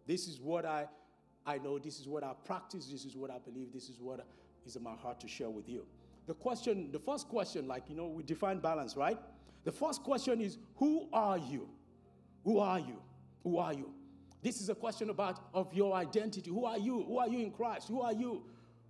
This 0.07 0.27
is 0.27 0.39
what 0.39 0.65
I, 0.65 0.87
I 1.45 1.57
know, 1.57 1.79
this 1.79 1.99
is 1.99 2.07
what 2.07 2.23
I 2.23 2.33
practice, 2.45 2.87
this 2.87 3.05
is 3.05 3.15
what 3.15 3.31
I 3.31 3.39
believe, 3.39 3.73
this 3.73 3.89
is 3.89 3.99
what 3.99 4.25
is 4.65 4.75
in 4.75 4.83
my 4.83 4.95
heart 4.95 5.19
to 5.21 5.27
share 5.27 5.49
with 5.49 5.67
you. 5.67 5.85
The 6.27 6.33
question, 6.33 6.91
the 6.91 6.99
first 6.99 7.27
question, 7.27 7.67
like, 7.67 7.83
you 7.89 7.95
know, 7.95 8.07
we 8.07 8.23
define 8.23 8.59
balance, 8.59 8.95
right? 8.95 9.17
The 9.63 9.71
first 9.71 10.03
question 10.03 10.41
is, 10.41 10.57
who 10.75 11.07
are 11.11 11.37
you? 11.37 11.67
Who 12.43 12.59
are 12.59 12.79
you? 12.79 13.01
Who 13.43 13.57
are 13.57 13.73
you? 13.73 13.91
This 14.41 14.61
is 14.61 14.69
a 14.69 14.75
question 14.75 15.09
about 15.09 15.39
of 15.53 15.73
your 15.73 15.93
identity. 15.93 16.49
Who 16.49 16.65
are 16.65 16.77
you? 16.77 17.03
Who 17.03 17.19
are 17.19 17.27
you 17.27 17.39
in 17.39 17.51
Christ? 17.51 17.87
Who 17.87 18.01
are 18.01 18.13
you? 18.13 18.43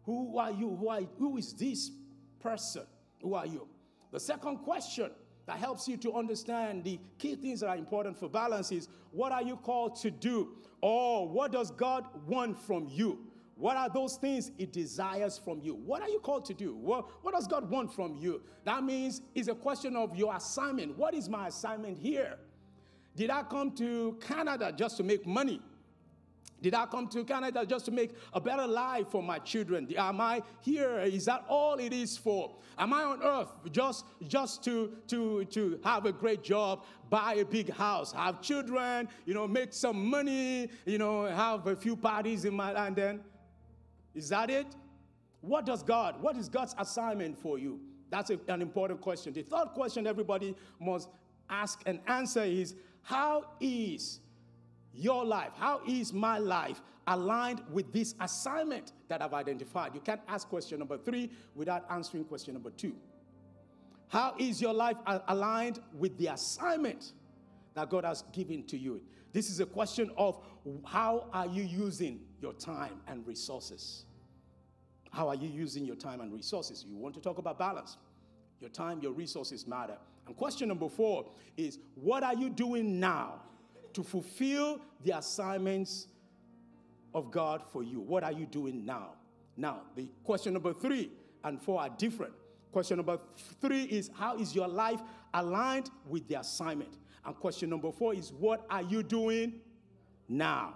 Who 0.05 0.38
are 0.38 0.51
you? 0.51 0.75
Who, 0.75 0.88
are, 0.89 1.01
who 1.17 1.38
is 1.38 1.53
this 1.53 1.91
person? 2.39 2.84
Who 3.22 3.34
are 3.34 3.46
you? 3.46 3.67
The 4.12 4.20
second 4.20 4.58
question 4.58 5.12
that 5.46 5.58
helps 5.58 5.88
you 5.88 5.98
to 5.98 6.13
understand 6.13 6.84
the 6.84 7.00
key 7.17 7.36
things 7.36 7.62
that 7.62 7.70
are 7.70 7.77
important 7.77 8.17
for 8.17 8.29
balance 8.29 8.72
is 8.72 8.88
what 9.12 9.31
are 9.31 9.43
you 9.43 9.58
called 9.58 9.96
to 9.98 10.12
do? 10.12 10.50
Or 10.81 11.27
what 11.27 11.51
does 11.51 11.72
God 11.72 12.05
want 12.25 12.60
from 12.60 12.88
you? 12.89 13.20
What 13.55 13.77
are 13.77 13.89
those 13.89 14.15
things 14.15 14.51
He 14.58 14.65
desires 14.65 15.38
from 15.38 15.62
you? 15.62 15.75
What 15.75 16.01
are 16.01 16.10
you 16.10 16.20
called 16.20 16.46
to 16.46 16.53
do? 16.53 16.74
What, 16.74 17.24
what 17.24 17.36
does 17.36 17.48
God 17.48 17.70
want 17.70 17.93
from 17.93 18.15
you? 18.15 18.41
That 18.65 18.84
means 18.84 19.22
it's 19.36 19.48
a 19.50 19.55
question 19.55 19.96
of 19.96 20.15
your 20.15 20.36
assignment. 20.36 20.98
What 20.98 21.13
is 21.13 21.29
my 21.29 21.48
assignment 21.48 22.00
here? 22.00 22.39
Did 23.15 23.29
I 23.29 23.43
come 23.43 23.72
to 23.74 24.17
Canada 24.20 24.74
just 24.75 24.98
to 24.98 25.03
make 25.03 25.27
money? 25.27 25.62
Did 26.61 26.75
I 26.75 26.85
come 26.85 27.07
to 27.07 27.23
Canada 27.23 27.65
just 27.65 27.85
to 27.85 27.91
make 27.91 28.11
a 28.33 28.39
better 28.39 28.67
life 28.67 29.07
for 29.09 29.23
my 29.23 29.39
children? 29.39 29.91
Am 29.97 30.21
I 30.21 30.43
here? 30.61 30.99
Is 30.99 31.25
that 31.25 31.43
all 31.49 31.75
it 31.79 31.91
is 31.91 32.17
for? 32.17 32.55
Am 32.77 32.93
I 32.93 33.03
on 33.03 33.23
earth 33.23 33.51
just, 33.71 34.05
just 34.27 34.63
to, 34.65 34.91
to, 35.07 35.45
to 35.45 35.79
have 35.83 36.05
a 36.05 36.11
great 36.11 36.43
job, 36.43 36.83
buy 37.09 37.35
a 37.35 37.45
big 37.45 37.71
house, 37.71 38.11
have 38.11 38.41
children, 38.41 39.09
you 39.25 39.33
know, 39.33 39.47
make 39.47 39.73
some 39.73 40.09
money, 40.09 40.69
you 40.85 40.99
know, 40.99 41.25
have 41.25 41.65
a 41.65 41.75
few 41.75 41.95
parties 41.95 42.45
in 42.45 42.53
my 42.53 42.71
and 42.85 42.95
then? 42.95 43.21
Is 44.13 44.29
that 44.29 44.49
it? 44.49 44.67
What 45.41 45.65
does 45.65 45.81
God, 45.81 46.21
what 46.21 46.37
is 46.37 46.47
God's 46.47 46.75
assignment 46.77 47.39
for 47.39 47.57
you? 47.57 47.79
That's 48.11 48.29
a, 48.29 48.39
an 48.47 48.61
important 48.61 49.01
question. 49.01 49.33
The 49.33 49.41
third 49.41 49.69
question 49.73 50.05
everybody 50.05 50.55
must 50.79 51.09
ask 51.49 51.81
and 51.85 51.99
answer 52.07 52.43
is 52.43 52.75
how 53.01 53.45
is 53.59 54.20
your 54.93 55.24
life, 55.24 55.51
how 55.55 55.81
is 55.88 56.13
my 56.13 56.38
life 56.38 56.81
aligned 57.07 57.62
with 57.71 57.91
this 57.93 58.15
assignment 58.19 58.91
that 59.07 59.21
I've 59.21 59.33
identified? 59.33 59.95
You 59.95 60.01
can't 60.01 60.21
ask 60.27 60.48
question 60.48 60.79
number 60.79 60.98
three 60.98 61.31
without 61.55 61.86
answering 61.89 62.25
question 62.25 62.53
number 62.53 62.71
two. 62.71 62.95
How 64.10 64.36
is 64.38 64.62
your 64.62 64.74
life 64.74 64.98
aligned 65.29 65.79
with 65.98 66.17
the 66.17 66.27
assignment 66.27 67.13
that 67.75 67.89
God 67.89 68.03
has 68.03 68.24
given 68.33 68.63
to 68.65 68.77
you? 68.77 69.01
This 69.31 69.50
is 69.50 69.62
a 69.62 69.65
question 69.65 70.12
of 70.17 70.38
how 70.86 71.29
are 71.31 71.48
you 71.48 71.63
using 71.63 72.19
your 72.41 72.53
time 72.53 73.00
and 73.07 73.25
resources? 73.25 74.03
How 75.12 75.29
are 75.29 75.36
you 75.36 75.48
using 75.48 75.86
your 75.86 75.95
time 75.95 76.19
and 76.19 76.33
resources? 76.33 76.86
You 76.88 76.98
want 76.98 77.15
to 77.15 77.21
talk 77.21 77.38
about 77.38 77.57
balance. 77.57 77.98
Your 78.60 78.69
time, 78.69 79.00
your 79.01 79.13
resources 79.13 79.65
matter. 79.65 79.98
And 80.27 80.36
question 80.36 80.67
number 80.67 80.89
four 80.89 81.31
is 81.55 81.79
what 81.95 82.24
are 82.24 82.36
you 82.36 82.50
doing 82.50 83.00
now 83.00 83.41
to 83.93 84.03
fulfill 84.03 84.81
the 85.03 85.17
assignments 85.17 86.07
of 87.13 87.31
God 87.31 87.63
for 87.71 87.83
you? 87.83 88.00
What 88.00 88.24
are 88.24 88.31
you 88.31 88.45
doing 88.45 88.86
now? 88.86 89.13
Now, 89.57 89.81
the 89.95 90.10
question 90.24 90.53
number 90.53 90.74
three 90.74 91.12
and 91.43 91.62
four 91.62 91.81
are 91.81 91.89
different. 91.89 92.33
Question 92.71 92.98
number 92.98 93.19
three 93.60 93.83
is 93.83 94.10
how 94.17 94.38
is 94.38 94.55
your 94.55 94.67
life 94.67 95.01
aligned 95.33 95.89
with 96.07 96.27
the 96.27 96.39
assignment? 96.39 96.98
And 97.25 97.36
question 97.36 97.69
number 97.69 97.91
four 97.91 98.13
is 98.13 98.31
what 98.31 98.65
are 98.69 98.81
you 98.81 99.03
doing 99.03 99.60
now 100.27 100.75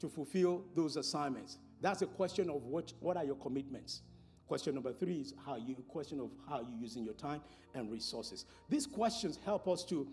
to 0.00 0.08
fulfill 0.08 0.64
those 0.74 0.96
assignments? 0.96 1.58
That's 1.80 2.02
a 2.02 2.06
question 2.06 2.48
of 2.48 2.64
what, 2.64 2.92
what 3.00 3.16
are 3.16 3.24
your 3.24 3.36
commitments? 3.36 4.02
Question 4.46 4.74
number 4.74 4.92
three 4.92 5.16
is 5.16 5.34
how 5.46 5.56
you 5.56 5.74
question 5.88 6.20
of 6.20 6.30
how 6.48 6.60
you're 6.60 6.80
using 6.80 7.04
your 7.04 7.14
time 7.14 7.40
and 7.74 7.90
resources. 7.90 8.44
These 8.68 8.86
questions 8.86 9.38
help 9.44 9.68
us 9.68 9.84
to 9.84 10.06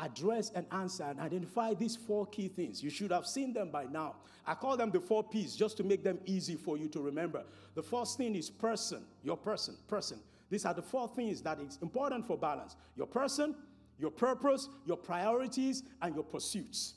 address 0.00 0.50
and 0.54 0.66
answer 0.72 1.04
and 1.04 1.20
identify 1.20 1.74
these 1.74 1.96
four 1.96 2.26
key 2.26 2.48
things. 2.48 2.82
You 2.82 2.90
should 2.90 3.12
have 3.12 3.26
seen 3.26 3.52
them 3.52 3.70
by 3.70 3.84
now. 3.84 4.16
I 4.46 4.54
call 4.54 4.76
them 4.76 4.90
the 4.90 5.00
four 5.00 5.22
P's 5.22 5.54
just 5.54 5.76
to 5.76 5.84
make 5.84 6.02
them 6.02 6.18
easy 6.24 6.56
for 6.56 6.76
you 6.76 6.88
to 6.88 7.00
remember. 7.00 7.44
The 7.74 7.82
first 7.82 8.16
thing 8.16 8.34
is 8.34 8.50
person, 8.50 9.04
your 9.22 9.36
person, 9.36 9.76
person. 9.86 10.18
These 10.48 10.64
are 10.64 10.74
the 10.74 10.82
four 10.82 11.08
things 11.08 11.42
that 11.42 11.60
is 11.60 11.78
important 11.82 12.26
for 12.26 12.36
balance. 12.36 12.76
Your 12.96 13.06
person, 13.06 13.54
your 13.98 14.10
purpose, 14.10 14.68
your 14.86 14.96
priorities, 14.96 15.84
and 16.02 16.14
your 16.14 16.24
pursuits. 16.24 16.94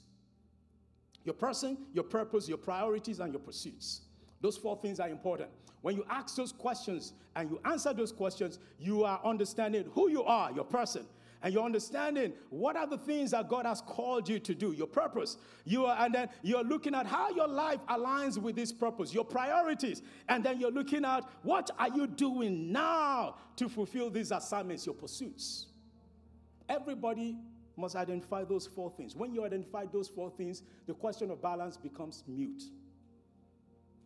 Your 1.25 1.35
person, 1.35 1.77
your 1.93 2.03
purpose, 2.03 2.47
your 2.47 2.57
priorities, 2.57 3.19
and 3.19 3.31
your 3.31 3.41
pursuits. 3.41 4.01
Those 4.41 4.57
four 4.57 4.77
things 4.77 4.99
are 4.99 5.09
important. 5.09 5.49
When 5.81 5.95
you 5.95 6.05
ask 6.09 6.35
those 6.35 6.51
questions 6.51 7.13
and 7.35 7.49
you 7.49 7.59
answer 7.65 7.93
those 7.93 8.11
questions, 8.11 8.59
you 8.79 9.03
are 9.03 9.19
understanding 9.23 9.85
who 9.91 10.09
you 10.09 10.23
are, 10.23 10.51
your 10.53 10.63
person, 10.63 11.05
and 11.43 11.53
you're 11.53 11.63
understanding 11.63 12.33
what 12.49 12.77
are 12.77 12.87
the 12.87 12.97
things 12.97 13.31
that 13.31 13.49
God 13.49 13.65
has 13.65 13.81
called 13.81 14.29
you 14.29 14.39
to 14.39 14.55
do, 14.55 14.71
your 14.71 14.87
purpose. 14.87 15.37
You 15.65 15.85
are, 15.85 15.97
and 16.05 16.15
then 16.15 16.29
you're 16.41 16.63
looking 16.63 16.95
at 16.95 17.05
how 17.05 17.29
your 17.31 17.47
life 17.47 17.79
aligns 17.89 18.37
with 18.37 18.55
this 18.55 18.71
purpose, 18.71 19.13
your 19.13 19.25
priorities, 19.25 20.01
and 20.29 20.43
then 20.43 20.59
you're 20.59 20.71
looking 20.71 21.03
at 21.03 21.25
what 21.43 21.69
are 21.77 21.89
you 21.89 22.07
doing 22.07 22.71
now 22.71 23.35
to 23.57 23.67
fulfill 23.67 24.09
these 24.09 24.31
assignments, 24.31 24.85
your 24.85 24.95
pursuits. 24.95 25.67
Everybody 26.69 27.37
must 27.75 27.97
identify 27.97 28.45
those 28.45 28.65
four 28.65 28.89
things. 28.91 29.15
When 29.15 29.33
you 29.33 29.43
identify 29.43 29.85
those 29.91 30.07
four 30.07 30.31
things, 30.31 30.63
the 30.87 30.93
question 30.93 31.29
of 31.29 31.41
balance 31.41 31.75
becomes 31.75 32.23
mute 32.27 32.63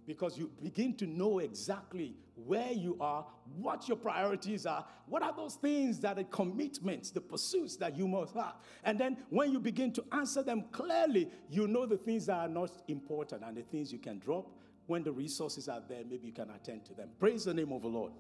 because 0.07 0.37
you 0.37 0.49
begin 0.63 0.95
to 0.95 1.05
know 1.05 1.39
exactly 1.39 2.15
where 2.45 2.71
you 2.71 2.97
are, 3.01 3.25
what 3.57 3.87
your 3.89 3.97
priorities 3.97 4.65
are, 4.65 4.85
what 5.07 5.21
are 5.21 5.35
those 5.35 5.55
things 5.55 5.99
that 5.99 6.17
are 6.17 6.23
commitments, 6.23 7.11
the 7.11 7.19
pursuits 7.19 7.75
that 7.75 7.97
you 7.97 8.07
must 8.07 8.33
have. 8.33 8.53
And 8.85 8.97
then 8.97 9.17
when 9.29 9.51
you 9.51 9.59
begin 9.59 9.91
to 9.93 10.03
answer 10.13 10.41
them 10.41 10.63
clearly, 10.71 11.29
you 11.49 11.67
know 11.67 11.85
the 11.85 11.97
things 11.97 12.27
that 12.27 12.37
are 12.37 12.47
not 12.47 12.71
important 12.87 13.43
and 13.45 13.57
the 13.57 13.63
things 13.63 13.91
you 13.91 13.99
can 13.99 14.17
drop. 14.17 14.49
When 14.85 15.03
the 15.03 15.11
resources 15.11 15.67
are 15.67 15.81
there, 15.89 16.03
maybe 16.09 16.27
you 16.27 16.33
can 16.33 16.49
attend 16.51 16.85
to 16.85 16.93
them. 16.93 17.09
Praise 17.19 17.43
the 17.43 17.53
name 17.53 17.73
of 17.73 17.81
the 17.81 17.89
Lord. 17.89 18.13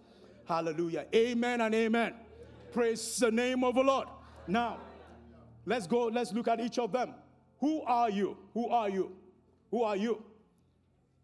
Hallelujah. 0.45 1.05
Amen 1.15 1.61
and 1.61 1.73
amen. 1.73 2.13
Praise 2.73 3.17
the 3.17 3.31
name 3.31 3.63
of 3.63 3.75
the 3.75 3.83
Lord. 3.83 4.09
Now, 4.47 4.79
let's 5.65 5.87
go, 5.87 6.07
let's 6.07 6.33
look 6.33 6.49
at 6.49 6.59
each 6.59 6.77
of 6.77 6.91
them. 6.91 7.13
Who 7.61 7.81
are 7.83 8.09
you? 8.09 8.37
Who 8.53 8.67
are 8.67 8.89
you? 8.89 9.13
Who 9.71 9.83
are 9.83 9.95
you? 9.95 10.21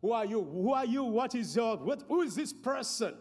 Who 0.04 0.12
are 0.12 0.26
you? 0.26 0.44
Who 0.44 0.74
are 0.74 0.86
you? 0.86 1.06
What 1.06 1.34
is 1.34 1.56
your, 1.56 1.78
what, 1.78 2.04
who 2.10 2.22
is 2.22 2.36
this 2.36 2.52
person? 2.52 3.16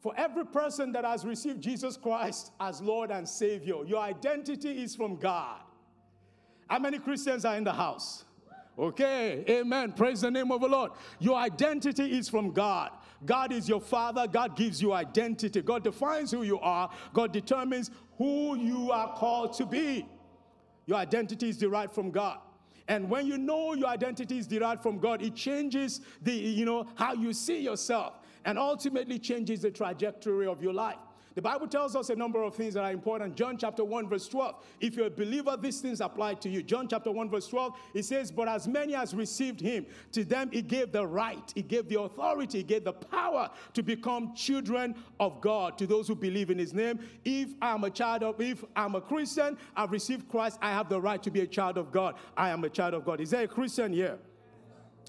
For 0.00 0.14
every 0.16 0.46
person 0.46 0.92
that 0.92 1.04
has 1.04 1.26
received 1.26 1.60
Jesus 1.60 1.98
Christ 1.98 2.52
as 2.58 2.80
Lord 2.80 3.10
and 3.10 3.28
Savior, 3.28 3.84
your 3.84 4.00
identity 4.00 4.82
is 4.82 4.96
from 4.96 5.16
God. 5.16 5.60
How 6.68 6.78
many 6.78 6.98
Christians 6.98 7.44
are 7.44 7.56
in 7.56 7.64
the 7.64 7.72
house? 7.72 8.24
Okay, 8.78 9.44
amen. 9.50 9.92
Praise 9.92 10.22
the 10.22 10.30
name 10.30 10.50
of 10.50 10.62
the 10.62 10.68
Lord. 10.68 10.92
Your 11.18 11.36
identity 11.36 12.16
is 12.16 12.30
from 12.30 12.52
God. 12.52 12.90
God 13.26 13.52
is 13.52 13.68
your 13.68 13.82
father. 13.82 14.26
God 14.26 14.56
gives 14.56 14.80
you 14.80 14.94
identity. 14.94 15.60
God 15.60 15.84
defines 15.84 16.30
who 16.30 16.44
you 16.44 16.58
are. 16.60 16.88
God 17.12 17.32
determines 17.32 17.90
who 18.16 18.56
you 18.56 18.90
are 18.90 19.14
called 19.16 19.52
to 19.54 19.66
be. 19.66 20.06
Your 20.86 20.96
identity 20.96 21.50
is 21.50 21.58
derived 21.58 21.92
from 21.92 22.10
God. 22.10 22.38
And 22.88 23.08
when 23.10 23.26
you 23.26 23.36
know 23.36 23.74
your 23.74 23.88
identity 23.88 24.38
is 24.38 24.46
derived 24.46 24.82
from 24.82 24.98
God, 24.98 25.22
it 25.22 25.34
changes 25.34 26.00
the, 26.22 26.32
you 26.32 26.64
know, 26.64 26.86
how 26.94 27.12
you 27.12 27.32
see 27.32 27.60
yourself 27.60 28.14
and 28.44 28.58
ultimately 28.58 29.18
changes 29.18 29.60
the 29.60 29.70
trajectory 29.70 30.46
of 30.46 30.62
your 30.62 30.72
life. 30.72 30.96
The 31.38 31.42
Bible 31.42 31.68
tells 31.68 31.94
us 31.94 32.10
a 32.10 32.16
number 32.16 32.42
of 32.42 32.56
things 32.56 32.74
that 32.74 32.82
are 32.82 32.90
important. 32.90 33.36
John 33.36 33.56
chapter 33.56 33.84
1, 33.84 34.08
verse 34.08 34.26
12. 34.26 34.56
If 34.80 34.96
you're 34.96 35.06
a 35.06 35.10
believer, 35.10 35.56
these 35.56 35.80
things 35.80 36.00
apply 36.00 36.34
to 36.34 36.48
you. 36.48 36.64
John 36.64 36.88
chapter 36.88 37.12
1, 37.12 37.30
verse 37.30 37.46
12, 37.46 37.74
it 37.94 38.04
says, 38.06 38.32
But 38.32 38.48
as 38.48 38.66
many 38.66 38.96
as 38.96 39.14
received 39.14 39.60
him, 39.60 39.86
to 40.10 40.24
them 40.24 40.50
he 40.50 40.62
gave 40.62 40.90
the 40.90 41.06
right, 41.06 41.52
he 41.54 41.62
gave 41.62 41.88
the 41.88 42.00
authority, 42.00 42.58
he 42.58 42.64
gave 42.64 42.82
the 42.82 42.92
power 42.92 43.50
to 43.74 43.84
become 43.84 44.34
children 44.34 44.96
of 45.20 45.40
God 45.40 45.78
to 45.78 45.86
those 45.86 46.08
who 46.08 46.16
believe 46.16 46.50
in 46.50 46.58
his 46.58 46.74
name. 46.74 46.98
If 47.24 47.50
I'm 47.62 47.84
a 47.84 47.90
child 47.90 48.24
of, 48.24 48.40
if 48.40 48.64
I'm 48.74 48.96
a 48.96 49.00
Christian, 49.00 49.56
I've 49.76 49.92
received 49.92 50.28
Christ, 50.28 50.58
I 50.60 50.72
have 50.72 50.88
the 50.88 51.00
right 51.00 51.22
to 51.22 51.30
be 51.30 51.42
a 51.42 51.46
child 51.46 51.78
of 51.78 51.92
God. 51.92 52.16
I 52.36 52.50
am 52.50 52.64
a 52.64 52.68
child 52.68 52.94
of 52.94 53.04
God. 53.04 53.20
Is 53.20 53.30
there 53.30 53.44
a 53.44 53.48
Christian 53.48 53.92
here? 53.92 54.18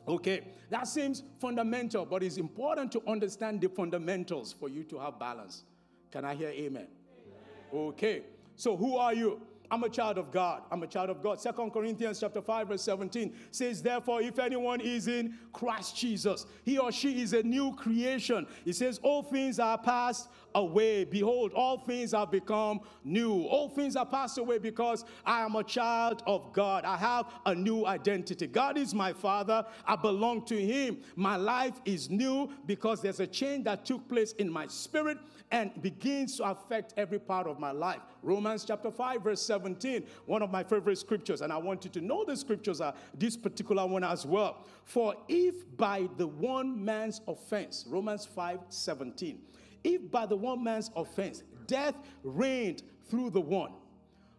Okay, 0.07 0.43
that 0.69 0.87
seems 0.87 1.23
fundamental, 1.39 2.05
but 2.05 2.21
it's 2.21 2.37
important 2.37 2.91
to 2.91 3.01
understand 3.07 3.61
the 3.61 3.69
fundamentals 3.69 4.53
for 4.53 4.69
you 4.69 4.83
to 4.83 4.99
have 4.99 5.17
balance. 5.17 5.63
Can 6.11 6.25
I 6.25 6.35
hear 6.35 6.49
amen? 6.49 6.87
amen? 6.87 7.87
Okay. 7.89 8.23
So 8.55 8.75
who 8.75 8.97
are 8.97 9.13
you? 9.13 9.41
I'm 9.71 9.83
a 9.83 9.89
child 9.89 10.17
of 10.17 10.31
God. 10.31 10.63
I'm 10.71 10.81
a 10.83 10.87
child 10.87 11.09
of 11.09 11.21
God. 11.21 11.39
Second 11.39 11.71
Corinthians 11.71 12.19
chapter 12.19 12.41
5 12.41 12.69
verse 12.69 12.81
17 12.81 13.35
says, 13.51 13.81
Therefore, 13.81 14.21
if 14.21 14.39
anyone 14.39 14.81
is 14.81 15.07
in 15.07 15.35
Christ 15.53 15.95
Jesus, 15.95 16.45
he 16.63 16.77
or 16.77 16.91
she 16.91 17.21
is 17.21 17.33
a 17.33 17.43
new 17.43 17.75
creation. 17.75 18.47
It 18.65 18.73
says, 18.73 18.99
All 19.03 19.21
things 19.21 19.59
are 19.59 19.77
passed 19.77 20.29
away. 20.55 21.03
Behold, 21.03 21.53
all 21.53 21.77
things 21.77 22.11
have 22.11 22.31
become 22.31 22.79
new. 23.03 23.43
All 23.43 23.69
things 23.69 23.95
are 23.95 24.05
passed 24.05 24.37
away 24.37 24.57
because 24.57 25.05
I 25.25 25.41
am 25.41 25.55
a 25.55 25.63
child 25.63 26.23
of 26.25 26.51
God. 26.53 26.85
I 26.85 26.97
have 26.97 27.27
a 27.45 27.53
new 27.53 27.85
identity. 27.85 28.47
God 28.47 28.77
is 28.77 28.93
my 28.93 29.13
father. 29.13 29.65
I 29.85 29.95
belong 29.95 30.45
to 30.45 30.59
him. 30.59 31.01
My 31.15 31.35
life 31.35 31.79
is 31.85 32.09
new 32.09 32.49
because 32.65 33.01
there's 33.01 33.19
a 33.19 33.27
change 33.27 33.65
that 33.65 33.85
took 33.85 34.07
place 34.09 34.31
in 34.33 34.51
my 34.51 34.65
spirit 34.67 35.17
and 35.51 35.79
begins 35.81 36.37
to 36.37 36.43
affect 36.45 36.93
every 36.97 37.19
part 37.19 37.47
of 37.47 37.59
my 37.59 37.71
life. 37.71 38.01
Romans 38.21 38.65
chapter 38.65 38.91
5 38.91 39.23
verse 39.23 39.41
7 39.41 39.58
17, 39.59 40.03
one 40.25 40.41
of 40.41 40.51
my 40.51 40.63
favorite 40.63 40.97
scriptures, 40.97 41.41
and 41.41 41.51
I 41.51 41.57
want 41.57 41.83
you 41.83 41.89
to 41.91 42.01
know 42.01 42.23
the 42.23 42.37
scriptures 42.37 42.79
are 42.79 42.93
this 43.13 43.35
particular 43.35 43.85
one 43.85 44.03
as 44.03 44.25
well. 44.25 44.65
For 44.85 45.15
if 45.27 45.55
by 45.75 46.07
the 46.17 46.27
one 46.27 46.83
man's 46.83 47.21
offense, 47.27 47.85
Romans 47.87 48.25
5 48.25 48.59
17, 48.69 49.39
if 49.83 50.09
by 50.09 50.25
the 50.25 50.35
one 50.35 50.63
man's 50.63 50.91
offense 50.95 51.43
death 51.67 51.95
reigned 52.23 52.83
through 53.09 53.31
the 53.31 53.41
one, 53.41 53.73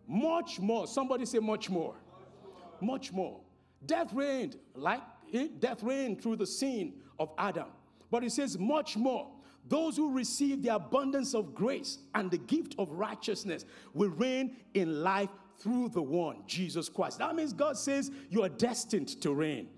much 0.09 0.59
more, 0.59 0.87
somebody 0.87 1.27
say 1.27 1.39
much 1.39 1.69
more, 1.69 1.95
much 2.81 3.13
more. 3.13 3.41
Death 3.85 4.13
reigned, 4.13 4.57
like 4.75 5.03
eh, 5.33 5.49
death 5.59 5.83
reigned 5.83 6.23
through 6.23 6.37
the 6.37 6.47
sin 6.47 6.95
of 7.19 7.31
Adam. 7.39 7.69
But 8.11 8.25
it 8.25 8.33
says, 8.33 8.59
much 8.59 8.97
more. 8.97 9.29
Those 9.69 9.97
who 9.97 10.13
receive 10.13 10.63
the 10.63 10.75
abundance 10.75 11.35
of 11.35 11.55
grace 11.55 11.99
and 12.15 12.31
the 12.31 12.39
gift 12.39 12.75
of 12.79 12.91
righteousness 12.91 13.65
will 13.95 14.11
reign 14.11 14.57
in 14.75 15.03
life 15.03 15.31
through 15.59 15.91
the 15.91 16.03
one, 16.03 16.43
Jesus 16.47 16.89
Christ. 16.89 17.19
That 17.19 17.35
means 17.37 17.53
God 17.53 17.77
says 17.77 18.11
you 18.31 18.43
are 18.43 18.49
destined 18.49 19.21
to 19.21 19.33
reign. 19.33 19.69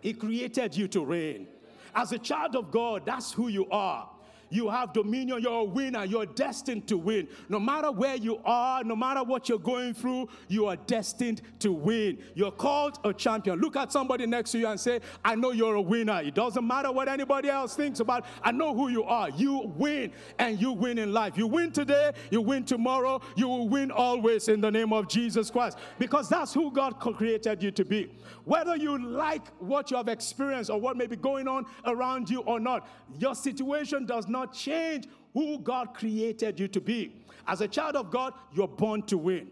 He 0.00 0.12
created 0.12 0.76
you 0.76 0.88
to 0.88 1.04
reign. 1.04 1.48
As 1.94 2.12
a 2.12 2.18
child 2.18 2.56
of 2.56 2.70
God, 2.70 3.06
that's 3.06 3.32
who 3.32 3.48
you 3.48 3.66
are. 3.70 4.10
You 4.50 4.68
have 4.70 4.92
dominion. 4.92 5.40
You're 5.42 5.60
a 5.60 5.64
winner. 5.64 6.04
You're 6.04 6.26
destined 6.26 6.86
to 6.88 6.98
win. 6.98 7.28
No 7.48 7.58
matter 7.58 7.90
where 7.90 8.16
you 8.16 8.40
are, 8.44 8.84
no 8.84 8.96
matter 8.96 9.22
what 9.22 9.48
you're 9.48 9.58
going 9.58 9.94
through, 9.94 10.28
you 10.48 10.66
are 10.66 10.76
destined 10.76 11.42
to 11.60 11.72
win. 11.72 12.18
You're 12.34 12.50
called 12.50 12.98
a 13.04 13.12
champion. 13.12 13.60
Look 13.60 13.76
at 13.76 13.92
somebody 13.92 14.26
next 14.26 14.52
to 14.52 14.58
you 14.58 14.68
and 14.68 14.78
say, 14.78 15.00
I 15.24 15.34
know 15.34 15.52
you're 15.52 15.74
a 15.74 15.80
winner. 15.80 16.20
It 16.22 16.34
doesn't 16.34 16.66
matter 16.66 16.92
what 16.92 17.08
anybody 17.08 17.48
else 17.48 17.74
thinks 17.74 18.00
about. 18.00 18.26
I 18.42 18.52
know 18.52 18.74
who 18.74 18.88
you 18.88 19.04
are. 19.04 19.30
You 19.30 19.72
win 19.76 20.12
and 20.38 20.60
you 20.60 20.72
win 20.72 20.98
in 20.98 21.12
life. 21.12 21.36
You 21.36 21.46
win 21.46 21.72
today, 21.72 22.12
you 22.30 22.40
win 22.40 22.64
tomorrow, 22.64 23.20
you 23.36 23.48
will 23.48 23.68
win 23.68 23.90
always 23.90 24.48
in 24.48 24.60
the 24.60 24.70
name 24.70 24.92
of 24.92 25.08
Jesus 25.08 25.50
Christ 25.50 25.78
because 25.98 26.28
that's 26.28 26.52
who 26.52 26.70
God 26.70 26.98
created 27.00 27.62
you 27.62 27.70
to 27.72 27.84
be. 27.84 28.12
Whether 28.44 28.76
you 28.76 28.98
like 28.98 29.48
what 29.58 29.90
you 29.90 29.96
have 29.96 30.08
experienced 30.08 30.70
or 30.70 30.80
what 30.80 30.96
may 30.96 31.06
be 31.06 31.16
going 31.16 31.48
on 31.48 31.66
around 31.84 32.30
you 32.30 32.40
or 32.40 32.60
not, 32.60 32.88
your 33.18 33.34
situation 33.34 34.06
does 34.06 34.28
not 34.36 34.52
change 34.52 35.08
who 35.32 35.58
God 35.58 35.94
created 35.94 36.60
you 36.60 36.68
to 36.68 36.80
be. 36.80 37.00
As 37.46 37.60
a 37.62 37.68
child 37.68 37.96
of 37.96 38.10
God, 38.10 38.34
you're 38.52 38.68
born 38.68 39.02
to 39.04 39.16
win. 39.16 39.48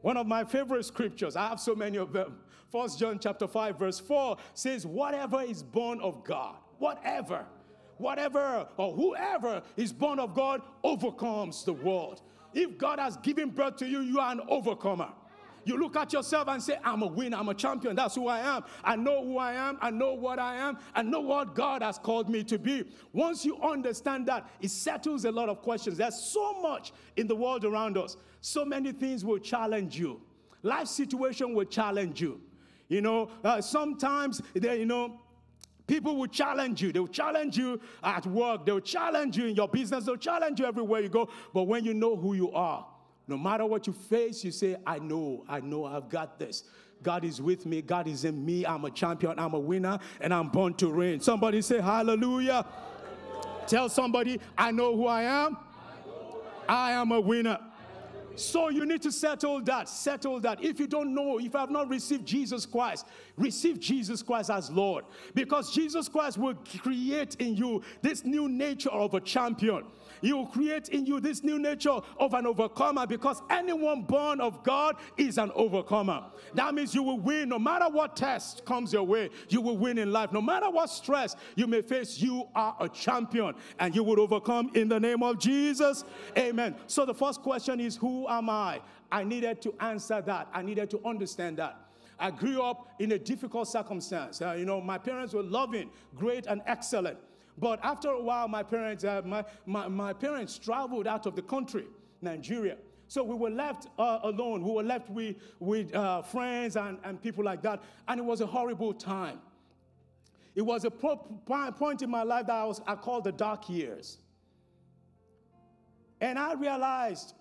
One 0.00 0.16
of 0.16 0.26
my 0.26 0.42
favorite 0.44 0.84
scriptures, 0.84 1.36
I 1.36 1.48
have 1.48 1.60
so 1.60 1.74
many 1.74 1.98
of 1.98 2.12
them. 2.12 2.38
First 2.72 2.98
John 2.98 3.18
chapter 3.18 3.46
5 3.46 3.78
verse 3.78 4.00
4 4.00 4.36
says 4.54 4.86
whatever 4.86 5.42
is 5.42 5.62
born 5.62 6.00
of 6.00 6.24
God, 6.24 6.56
whatever, 6.78 7.44
whatever 7.98 8.66
or 8.76 8.94
whoever 8.94 9.62
is 9.76 9.92
born 9.92 10.18
of 10.18 10.34
God 10.34 10.62
overcomes 10.82 11.64
the 11.64 11.72
world. 11.72 12.22
If 12.54 12.78
God 12.78 12.98
has 12.98 13.16
given 13.18 13.50
birth 13.50 13.76
to 13.76 13.86
you, 13.86 14.00
you 14.00 14.18
are 14.18 14.32
an 14.32 14.40
overcomer. 14.48 15.10
You 15.66 15.76
look 15.76 15.96
at 15.96 16.12
yourself 16.12 16.46
and 16.46 16.62
say, 16.62 16.78
I'm 16.84 17.02
a 17.02 17.08
winner, 17.08 17.36
I'm 17.36 17.48
a 17.48 17.54
champion. 17.54 17.96
That's 17.96 18.14
who 18.14 18.28
I 18.28 18.38
am. 18.38 18.62
I 18.84 18.94
know 18.94 19.24
who 19.24 19.36
I 19.36 19.52
am, 19.52 19.78
I 19.80 19.90
know 19.90 20.14
what 20.14 20.38
I 20.38 20.54
am, 20.54 20.78
I 20.94 21.02
know 21.02 21.20
what 21.20 21.56
God 21.56 21.82
has 21.82 21.98
called 21.98 22.30
me 22.30 22.44
to 22.44 22.56
be. 22.56 22.84
Once 23.12 23.44
you 23.44 23.60
understand 23.60 24.26
that, 24.26 24.48
it 24.60 24.70
settles 24.70 25.24
a 25.24 25.30
lot 25.32 25.48
of 25.48 25.62
questions. 25.62 25.98
There's 25.98 26.14
so 26.14 26.62
much 26.62 26.92
in 27.16 27.26
the 27.26 27.34
world 27.34 27.64
around 27.64 27.98
us. 27.98 28.16
So 28.40 28.64
many 28.64 28.92
things 28.92 29.24
will 29.24 29.40
challenge 29.40 29.98
you. 29.98 30.20
Life 30.62 30.86
situation 30.86 31.52
will 31.52 31.64
challenge 31.64 32.20
you. 32.20 32.40
You 32.86 33.00
know, 33.00 33.30
uh, 33.42 33.60
sometimes, 33.60 34.40
they, 34.54 34.78
you 34.78 34.86
know, 34.86 35.20
People 35.86 36.16
will 36.16 36.26
challenge 36.26 36.82
you. 36.82 36.90
They'll 36.90 37.06
challenge 37.06 37.56
you 37.56 37.80
at 38.02 38.26
work. 38.26 38.66
They'll 38.66 38.80
challenge 38.80 39.36
you 39.36 39.46
in 39.46 39.54
your 39.54 39.68
business. 39.68 40.04
They'll 40.04 40.16
challenge 40.16 40.58
you 40.58 40.66
everywhere 40.66 41.00
you 41.00 41.08
go. 41.08 41.28
But 41.54 41.64
when 41.64 41.84
you 41.84 41.94
know 41.94 42.16
who 42.16 42.34
you 42.34 42.50
are, 42.50 42.84
no 43.28 43.36
matter 43.36 43.66
what 43.66 43.86
you 43.86 43.92
face, 43.92 44.44
you 44.44 44.52
say, 44.52 44.76
I 44.86 44.98
know, 44.98 45.44
I 45.48 45.60
know, 45.60 45.84
I've 45.84 46.08
got 46.08 46.38
this. 46.38 46.64
God 47.02 47.24
is 47.24 47.42
with 47.42 47.66
me. 47.66 47.82
God 47.82 48.08
is 48.08 48.24
in 48.24 48.44
me. 48.44 48.64
I'm 48.64 48.84
a 48.84 48.90
champion. 48.90 49.38
I'm 49.38 49.54
a 49.54 49.58
winner, 49.58 49.98
and 50.20 50.32
I'm 50.32 50.48
born 50.48 50.74
to 50.74 50.88
reign. 50.88 51.20
Somebody 51.20 51.60
say, 51.60 51.80
Hallelujah. 51.80 52.64
Hallelujah. 52.64 52.66
Tell 53.66 53.88
somebody, 53.88 54.40
I 54.56 54.70
know 54.70 54.96
who 54.96 55.06
I 55.06 55.22
am. 55.22 55.56
I 56.68 56.92
am 56.92 57.12
a 57.12 57.20
winner. 57.20 57.58
So 58.36 58.68
you 58.68 58.84
need 58.84 59.02
to 59.02 59.10
settle 59.10 59.60
that. 59.62 59.88
Settle 59.88 60.40
that. 60.40 60.62
If 60.62 60.78
you 60.78 60.86
don't 60.86 61.14
know, 61.14 61.38
if 61.38 61.44
you 61.44 61.58
have 61.58 61.70
not 61.70 61.88
received 61.88 62.26
Jesus 62.26 62.66
Christ, 62.66 63.06
receive 63.36 63.80
Jesus 63.80 64.22
Christ 64.22 64.50
as 64.50 64.70
Lord. 64.70 65.04
Because 65.34 65.72
Jesus 65.72 66.08
Christ 66.08 66.36
will 66.36 66.54
create 66.82 67.36
in 67.36 67.56
you 67.56 67.82
this 68.02 68.24
new 68.24 68.48
nature 68.48 68.90
of 68.90 69.14
a 69.14 69.20
champion. 69.20 69.84
He 70.20 70.32
will 70.32 70.46
create 70.46 70.88
in 70.88 71.06
you 71.06 71.20
this 71.20 71.42
new 71.42 71.58
nature 71.58 71.98
of 72.18 72.34
an 72.34 72.46
overcomer 72.46 73.06
because 73.06 73.42
anyone 73.50 74.02
born 74.02 74.40
of 74.40 74.62
God 74.62 74.96
is 75.16 75.38
an 75.38 75.50
overcomer. 75.54 76.24
That 76.54 76.74
means 76.74 76.94
you 76.94 77.02
will 77.02 77.18
win 77.18 77.48
no 77.48 77.58
matter 77.58 77.86
what 77.88 78.16
test 78.16 78.64
comes 78.64 78.92
your 78.92 79.04
way. 79.04 79.30
You 79.48 79.60
will 79.60 79.76
win 79.76 79.98
in 79.98 80.12
life. 80.12 80.32
No 80.32 80.40
matter 80.40 80.70
what 80.70 80.90
stress 80.90 81.36
you 81.54 81.66
may 81.66 81.82
face, 81.82 82.20
you 82.20 82.48
are 82.54 82.76
a 82.80 82.88
champion 82.88 83.54
and 83.78 83.94
you 83.94 84.02
will 84.02 84.20
overcome 84.20 84.70
in 84.74 84.88
the 84.88 85.00
name 85.00 85.22
of 85.22 85.38
Jesus. 85.38 86.04
Amen. 86.36 86.74
So 86.86 87.04
the 87.04 87.14
first 87.14 87.42
question 87.42 87.80
is 87.80 87.96
Who 87.96 88.28
am 88.28 88.50
I? 88.50 88.80
I 89.10 89.24
needed 89.24 89.62
to 89.62 89.74
answer 89.80 90.20
that. 90.22 90.48
I 90.52 90.62
needed 90.62 90.90
to 90.90 91.00
understand 91.04 91.58
that. 91.58 91.80
I 92.18 92.30
grew 92.30 92.62
up 92.62 92.88
in 92.98 93.12
a 93.12 93.18
difficult 93.18 93.68
circumstance. 93.68 94.40
Uh, 94.40 94.52
you 94.52 94.64
know, 94.64 94.80
my 94.80 94.98
parents 94.98 95.34
were 95.34 95.42
loving, 95.42 95.90
great, 96.14 96.46
and 96.46 96.62
excellent. 96.66 97.18
But 97.58 97.80
after 97.82 98.10
a 98.10 98.20
while, 98.20 98.48
my 98.48 98.62
parents, 98.62 99.04
uh, 99.04 99.22
my, 99.24 99.44
my, 99.64 99.88
my, 99.88 100.12
parents 100.12 100.58
traveled 100.58 101.06
out 101.06 101.26
of 101.26 101.34
the 101.34 101.42
country, 101.42 101.86
Nigeria. 102.20 102.76
So 103.08 103.22
we 103.22 103.34
were 103.34 103.50
left 103.50 103.88
uh, 103.98 104.18
alone. 104.22 104.62
We 104.62 104.72
were 104.72 104.82
left 104.82 105.08
with, 105.08 105.36
with 105.58 105.94
uh, 105.94 106.22
friends 106.22 106.76
and, 106.76 106.98
and 107.04 107.22
people 107.22 107.44
like 107.44 107.62
that. 107.62 107.82
And 108.08 108.20
it 108.20 108.24
was 108.24 108.40
a 108.40 108.46
horrible 108.46 108.92
time. 108.92 109.38
It 110.54 110.62
was 110.62 110.84
a 110.84 110.90
point 110.90 112.02
in 112.02 112.10
my 112.10 112.22
life 112.22 112.46
that 112.46 112.54
I, 112.54 112.64
was, 112.64 112.80
I 112.86 112.94
called 112.94 113.24
the 113.24 113.32
dark 113.32 113.68
years. 113.68 114.18
And 116.20 116.38
I 116.38 116.54
realized 116.54 117.34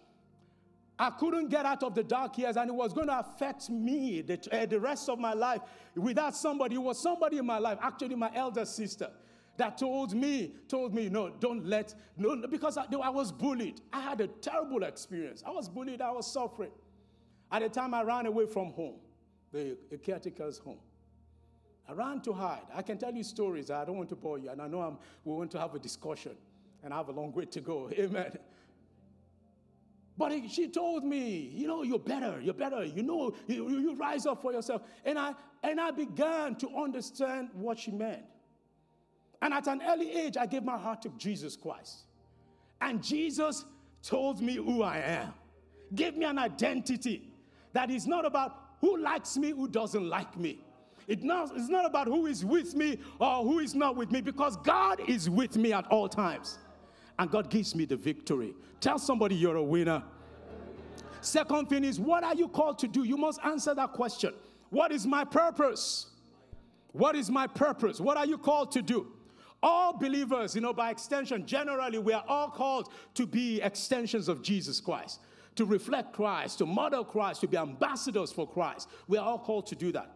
I 0.99 1.09
couldn't 1.09 1.49
get 1.49 1.65
out 1.65 1.83
of 1.83 1.95
the 1.95 2.03
dark 2.03 2.37
years, 2.37 2.55
and 2.55 2.69
it 2.69 2.73
was 2.73 2.93
going 2.93 3.07
to 3.07 3.19
affect 3.19 3.69
me 3.69 4.21
the, 4.21 4.39
uh, 4.51 4.65
the 4.65 4.79
rest 4.79 5.09
of 5.09 5.19
my 5.19 5.33
life 5.33 5.61
without 5.95 6.35
somebody. 6.35 6.75
It 6.75 6.81
was 6.81 7.01
somebody 7.01 7.37
in 7.37 7.45
my 7.45 7.57
life, 7.57 7.77
actually, 7.81 8.15
my 8.15 8.31
elder 8.33 8.65
sister 8.65 9.09
that 9.57 9.77
told 9.77 10.13
me, 10.13 10.53
told 10.67 10.93
me, 10.93 11.09
no, 11.09 11.29
don't 11.29 11.65
let, 11.65 11.95
no, 12.17 12.35
because 12.47 12.77
I, 12.77 12.85
I 13.01 13.09
was 13.09 13.31
bullied. 13.31 13.81
I 13.93 14.01
had 14.01 14.21
a 14.21 14.27
terrible 14.27 14.83
experience. 14.83 15.43
I 15.45 15.51
was 15.51 15.69
bullied, 15.69 16.01
I 16.01 16.11
was 16.11 16.31
suffering. 16.31 16.71
At 17.51 17.61
the 17.61 17.69
time, 17.69 17.93
I 17.93 18.03
ran 18.03 18.25
away 18.25 18.47
from 18.47 18.71
home, 18.71 18.95
the, 19.51 19.77
caretaker's 20.03 20.57
home. 20.57 20.79
I 21.87 21.93
ran 21.93 22.21
to 22.21 22.33
hide. 22.33 22.63
I 22.73 22.81
can 22.81 22.97
tell 22.97 23.13
you 23.13 23.23
stories. 23.23 23.69
I 23.69 23.85
don't 23.85 23.97
want 23.97 24.09
to 24.09 24.15
bore 24.15 24.39
you, 24.39 24.49
and 24.49 24.61
I 24.61 24.67
know 24.67 24.81
I'm, 24.81 24.97
we 25.23 25.33
want 25.33 25.51
to 25.51 25.59
have 25.59 25.75
a 25.75 25.79
discussion, 25.79 26.35
and 26.83 26.93
I 26.93 26.97
have 26.97 27.09
a 27.09 27.11
long 27.11 27.31
way 27.31 27.45
to 27.45 27.61
go. 27.61 27.89
Amen. 27.99 28.37
But 30.17 30.31
she 30.49 30.69
told 30.69 31.03
me, 31.03 31.51
you 31.53 31.67
know, 31.67 31.83
you're 31.83 31.99
better, 31.99 32.39
you're 32.41 32.53
better, 32.53 32.85
you 32.85 33.03
know, 33.03 33.35
you, 33.47 33.69
you 33.69 33.95
rise 33.95 34.25
up 34.25 34.41
for 34.41 34.53
yourself. 34.53 34.81
And 35.03 35.19
I, 35.19 35.33
and 35.61 35.79
I 35.79 35.91
began 35.91 36.55
to 36.55 36.69
understand 36.69 37.49
what 37.53 37.77
she 37.79 37.91
meant. 37.91 38.23
And 39.41 39.53
at 39.53 39.67
an 39.67 39.81
early 39.87 40.11
age, 40.11 40.37
I 40.37 40.45
gave 40.45 40.63
my 40.63 40.77
heart 40.77 41.01
to 41.03 41.09
Jesus 41.17 41.55
Christ. 41.55 42.05
And 42.81 43.03
Jesus 43.03 43.65
told 44.01 44.41
me 44.41 44.55
who 44.55 44.83
I 44.83 44.97
am, 44.99 45.33
gave 45.93 46.15
me 46.15 46.25
an 46.25 46.37
identity 46.37 47.31
that 47.73 47.89
is 47.89 48.07
not 48.07 48.25
about 48.25 48.55
who 48.81 48.97
likes 48.97 49.37
me, 49.37 49.51
who 49.51 49.67
doesn't 49.67 50.07
like 50.07 50.37
me. 50.37 50.59
It 51.07 51.23
not, 51.23 51.51
it's 51.55 51.69
not 51.69 51.85
about 51.85 52.07
who 52.07 52.25
is 52.25 52.43
with 52.43 52.75
me 52.75 52.99
or 53.19 53.43
who 53.43 53.59
is 53.59 53.75
not 53.75 53.95
with 53.95 54.11
me 54.11 54.21
because 54.21 54.57
God 54.57 55.01
is 55.07 55.29
with 55.29 55.55
me 55.55 55.73
at 55.73 55.85
all 55.87 56.09
times. 56.09 56.57
And 57.19 57.29
God 57.29 57.49
gives 57.49 57.75
me 57.75 57.85
the 57.85 57.95
victory. 57.95 58.53
Tell 58.79 58.99
somebody 58.99 59.35
you're 59.35 59.55
a 59.55 59.63
winner. 59.63 60.03
Second 61.21 61.69
thing 61.69 61.83
is, 61.83 61.99
what 61.99 62.23
are 62.23 62.35
you 62.35 62.47
called 62.47 62.77
to 62.79 62.87
do? 62.87 63.03
You 63.03 63.17
must 63.17 63.39
answer 63.43 63.73
that 63.73 63.93
question. 63.93 64.33
What 64.69 64.91
is 64.91 65.05
my 65.07 65.23
purpose? 65.23 66.07
What 66.91 67.15
is 67.15 67.29
my 67.29 67.47
purpose? 67.47 67.99
What 67.99 68.17
are 68.17 68.25
you 68.25 68.37
called 68.37 68.71
to 68.73 68.81
do? 68.81 69.07
All 69.63 69.97
believers, 69.97 70.55
you 70.55 70.61
know, 70.61 70.73
by 70.73 70.91
extension, 70.91 71.45
generally, 71.45 71.97
we 71.97 72.13
are 72.13 72.23
all 72.27 72.49
called 72.49 72.89
to 73.15 73.25
be 73.25 73.61
extensions 73.61 74.27
of 74.27 74.41
Jesus 74.41 74.79
Christ, 74.79 75.21
to 75.55 75.65
reflect 75.65 76.13
Christ, 76.13 76.59
to 76.59 76.65
model 76.65 77.03
Christ, 77.03 77.41
to 77.41 77.47
be 77.47 77.57
ambassadors 77.57 78.31
for 78.31 78.47
Christ. 78.47 78.89
We 79.07 79.17
are 79.17 79.25
all 79.25 79.39
called 79.39 79.67
to 79.67 79.75
do 79.75 79.91
that. 79.93 80.11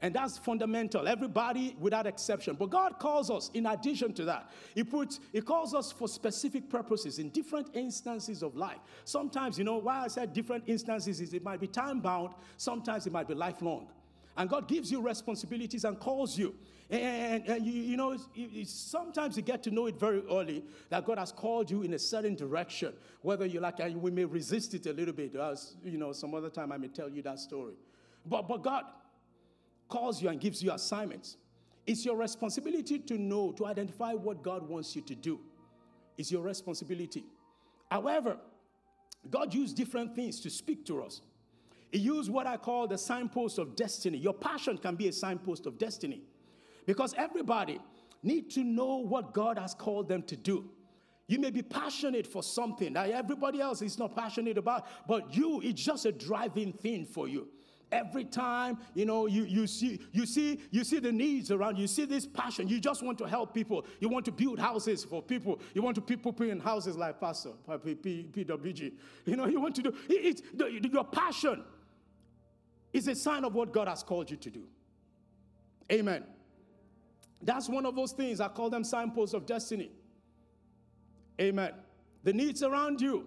And 0.00 0.14
that's 0.14 0.38
fundamental. 0.38 1.08
Everybody 1.08 1.76
without 1.80 2.06
exception. 2.06 2.54
But 2.54 2.70
God 2.70 3.00
calls 3.00 3.30
us 3.30 3.50
in 3.54 3.66
addition 3.66 4.12
to 4.14 4.24
that. 4.26 4.50
He 4.74 4.84
puts 4.84 5.18
He 5.32 5.40
calls 5.40 5.74
us 5.74 5.90
for 5.90 6.06
specific 6.06 6.70
purposes 6.70 7.18
in 7.18 7.30
different 7.30 7.68
instances 7.74 8.44
of 8.44 8.54
life. 8.54 8.78
Sometimes, 9.04 9.58
you 9.58 9.64
know, 9.64 9.78
why 9.78 10.04
I 10.04 10.08
said 10.08 10.32
different 10.32 10.64
instances 10.68 11.20
is 11.20 11.34
it 11.34 11.42
might 11.42 11.60
be 11.60 11.66
time 11.66 11.98
bound, 11.98 12.34
sometimes 12.56 13.08
it 13.08 13.12
might 13.12 13.26
be 13.26 13.34
lifelong. 13.34 13.88
And 14.36 14.48
God 14.48 14.68
gives 14.68 14.92
you 14.92 15.00
responsibilities 15.00 15.84
and 15.84 15.98
calls 15.98 16.38
you. 16.38 16.54
And, 16.90 17.46
and 17.46 17.66
you, 17.66 17.72
you, 17.72 17.96
know, 17.98 18.16
sometimes 18.64 19.36
you 19.36 19.42
get 19.42 19.62
to 19.64 19.70
know 19.70 19.86
it 19.86 20.00
very 20.00 20.22
early 20.30 20.64
that 20.88 21.04
God 21.04 21.18
has 21.18 21.32
called 21.32 21.70
you 21.70 21.82
in 21.82 21.92
a 21.92 21.98
certain 21.98 22.34
direction, 22.34 22.94
whether 23.20 23.44
you 23.44 23.60
like, 23.60 23.78
and 23.80 24.00
we 24.00 24.10
may 24.10 24.24
resist 24.24 24.72
it 24.72 24.86
a 24.86 24.92
little 24.92 25.12
bit. 25.12 25.36
As, 25.36 25.76
you 25.84 25.98
know, 25.98 26.12
some 26.12 26.34
other 26.34 26.48
time 26.48 26.72
I 26.72 26.78
may 26.78 26.88
tell 26.88 27.10
you 27.10 27.20
that 27.22 27.40
story. 27.40 27.74
But, 28.24 28.48
but 28.48 28.62
God 28.62 28.84
calls 29.88 30.22
you 30.22 30.30
and 30.30 30.40
gives 30.40 30.62
you 30.62 30.72
assignments. 30.72 31.36
It's 31.86 32.06
your 32.06 32.16
responsibility 32.16 32.98
to 33.00 33.18
know, 33.18 33.52
to 33.52 33.66
identify 33.66 34.14
what 34.14 34.42
God 34.42 34.66
wants 34.66 34.96
you 34.96 35.02
to 35.02 35.14
do. 35.14 35.40
It's 36.16 36.32
your 36.32 36.42
responsibility. 36.42 37.24
However, 37.90 38.38
God 39.30 39.52
used 39.52 39.76
different 39.76 40.14
things 40.14 40.40
to 40.40 40.50
speak 40.50 40.86
to 40.86 41.02
us. 41.02 41.20
He 41.92 41.98
used 41.98 42.30
what 42.30 42.46
I 42.46 42.56
call 42.56 42.86
the 42.86 42.98
signpost 42.98 43.58
of 43.58 43.76
destiny. 43.76 44.18
Your 44.18 44.34
passion 44.34 44.78
can 44.78 44.94
be 44.94 45.08
a 45.08 45.12
signpost 45.12 45.66
of 45.66 45.78
destiny 45.78 46.22
because 46.88 47.12
everybody 47.18 47.78
need 48.22 48.50
to 48.50 48.64
know 48.64 48.96
what 48.96 49.34
God 49.34 49.58
has 49.58 49.74
called 49.74 50.08
them 50.08 50.22
to 50.22 50.34
do. 50.34 50.70
You 51.26 51.38
may 51.38 51.50
be 51.50 51.60
passionate 51.60 52.26
for 52.26 52.42
something 52.42 52.94
that 52.94 53.10
everybody 53.10 53.60
else 53.60 53.82
is 53.82 53.98
not 53.98 54.16
passionate 54.16 54.56
about, 54.56 54.86
but 55.06 55.36
you, 55.36 55.60
it's 55.62 55.82
just 55.84 56.06
a 56.06 56.12
driving 56.12 56.72
thing 56.72 57.04
for 57.04 57.28
you. 57.28 57.46
Every 57.92 58.24
time, 58.24 58.78
you 58.94 59.04
know, 59.04 59.26
you, 59.26 59.44
you 59.44 59.66
see 59.66 60.00
you 60.12 60.24
see 60.24 60.60
you 60.70 60.82
see 60.82 60.98
the 60.98 61.12
needs 61.12 61.50
around, 61.50 61.76
you 61.76 61.86
see 61.86 62.06
this 62.06 62.26
passion. 62.26 62.68
You 62.68 62.80
just 62.80 63.02
want 63.02 63.18
to 63.18 63.26
help 63.26 63.52
people. 63.52 63.84
You 64.00 64.08
want 64.08 64.24
to 64.24 64.32
build 64.32 64.58
houses 64.58 65.04
for 65.04 65.22
people. 65.22 65.60
You 65.74 65.82
want 65.82 65.94
to 65.96 66.00
people 66.00 66.34
in 66.40 66.58
houses 66.58 66.96
like 66.96 67.20
Pastor 67.20 67.50
PWG. 67.68 68.92
You 69.26 69.36
know, 69.36 69.46
you 69.46 69.60
want 69.60 69.74
to 69.74 69.82
do 69.82 69.90
it, 70.08 70.40
it's 70.40 70.42
your 70.90 71.04
passion 71.04 71.64
is 72.94 73.08
a 73.08 73.14
sign 73.14 73.44
of 73.44 73.54
what 73.54 73.74
God 73.74 73.88
has 73.88 74.02
called 74.02 74.30
you 74.30 74.38
to 74.38 74.50
do. 74.50 74.64
Amen. 75.92 76.24
That's 77.42 77.68
one 77.68 77.86
of 77.86 77.94
those 77.94 78.12
things. 78.12 78.40
I 78.40 78.48
call 78.48 78.70
them 78.70 78.84
signposts 78.84 79.34
of 79.34 79.46
destiny. 79.46 79.90
Amen. 81.40 81.72
The 82.24 82.32
needs 82.32 82.62
around 82.62 83.00
you 83.00 83.26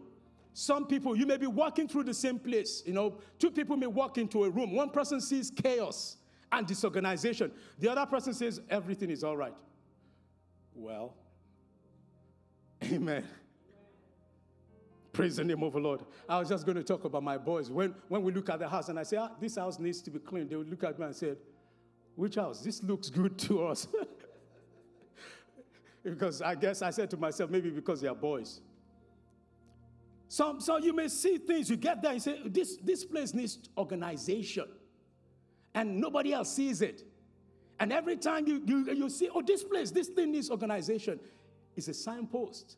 some 0.53 0.85
people, 0.85 1.15
you 1.15 1.25
may 1.25 1.37
be 1.37 1.47
walking 1.47 1.87
through 1.87 2.03
the 2.03 2.13
same 2.13 2.37
place. 2.37 2.83
You 2.85 2.93
know, 2.93 3.17
two 3.39 3.51
people 3.51 3.77
may 3.77 3.87
walk 3.87 4.17
into 4.17 4.43
a 4.43 4.49
room. 4.49 4.73
One 4.73 4.89
person 4.89 5.21
sees 5.21 5.49
chaos 5.49 6.17
and 6.51 6.67
disorganization, 6.67 7.51
the 7.79 7.89
other 7.89 8.05
person 8.05 8.33
says 8.33 8.59
everything 8.69 9.09
is 9.09 9.23
all 9.23 9.37
right. 9.37 9.53
Well, 10.75 11.15
amen. 12.83 13.25
Praise 15.13 15.37
the 15.37 15.45
name 15.45 15.63
of 15.63 15.71
the 15.71 15.79
Lord. 15.79 16.01
I 16.27 16.39
was 16.39 16.49
just 16.49 16.65
going 16.65 16.75
to 16.77 16.83
talk 16.83 17.05
about 17.05 17.23
my 17.23 17.37
boys. 17.37 17.69
When, 17.69 17.95
when 18.09 18.21
we 18.23 18.33
look 18.33 18.49
at 18.49 18.59
the 18.59 18.67
house 18.67 18.89
and 18.89 18.99
I 18.99 19.03
say, 19.03 19.17
ah, 19.17 19.29
this 19.39 19.55
house 19.55 19.79
needs 19.79 20.01
to 20.01 20.11
be 20.11 20.19
cleaned, 20.19 20.49
they 20.49 20.57
would 20.57 20.69
look 20.69 20.83
at 20.83 20.99
me 20.99 21.05
and 21.05 21.15
say, 21.15 21.35
which 22.21 22.35
house? 22.35 22.61
This 22.61 22.83
looks 22.83 23.09
good 23.09 23.35
to 23.39 23.65
us. 23.65 23.87
because 26.03 26.39
I 26.43 26.53
guess 26.53 26.83
I 26.83 26.91
said 26.91 27.09
to 27.09 27.17
myself, 27.17 27.49
maybe 27.49 27.71
because 27.71 27.99
they 27.99 28.07
are 28.07 28.15
boys. 28.15 28.61
So, 30.27 30.59
so 30.59 30.77
you 30.77 30.93
may 30.93 31.07
see 31.07 31.39
things, 31.39 31.67
you 31.67 31.77
get 31.77 32.03
there, 32.03 32.13
you 32.13 32.19
say, 32.19 32.39
this, 32.45 32.77
this 32.77 33.03
place 33.03 33.33
needs 33.33 33.57
organization. 33.75 34.65
And 35.73 35.99
nobody 35.99 36.31
else 36.31 36.53
sees 36.53 36.83
it. 36.83 37.03
And 37.79 37.91
every 37.91 38.17
time 38.17 38.47
you, 38.47 38.61
you, 38.67 38.93
you 38.93 39.09
see, 39.09 39.27
oh, 39.33 39.41
this 39.41 39.63
place, 39.63 39.89
this 39.89 40.07
thing 40.07 40.31
needs 40.31 40.51
organization, 40.51 41.19
it's 41.75 41.87
a 41.87 41.93
signpost 41.93 42.77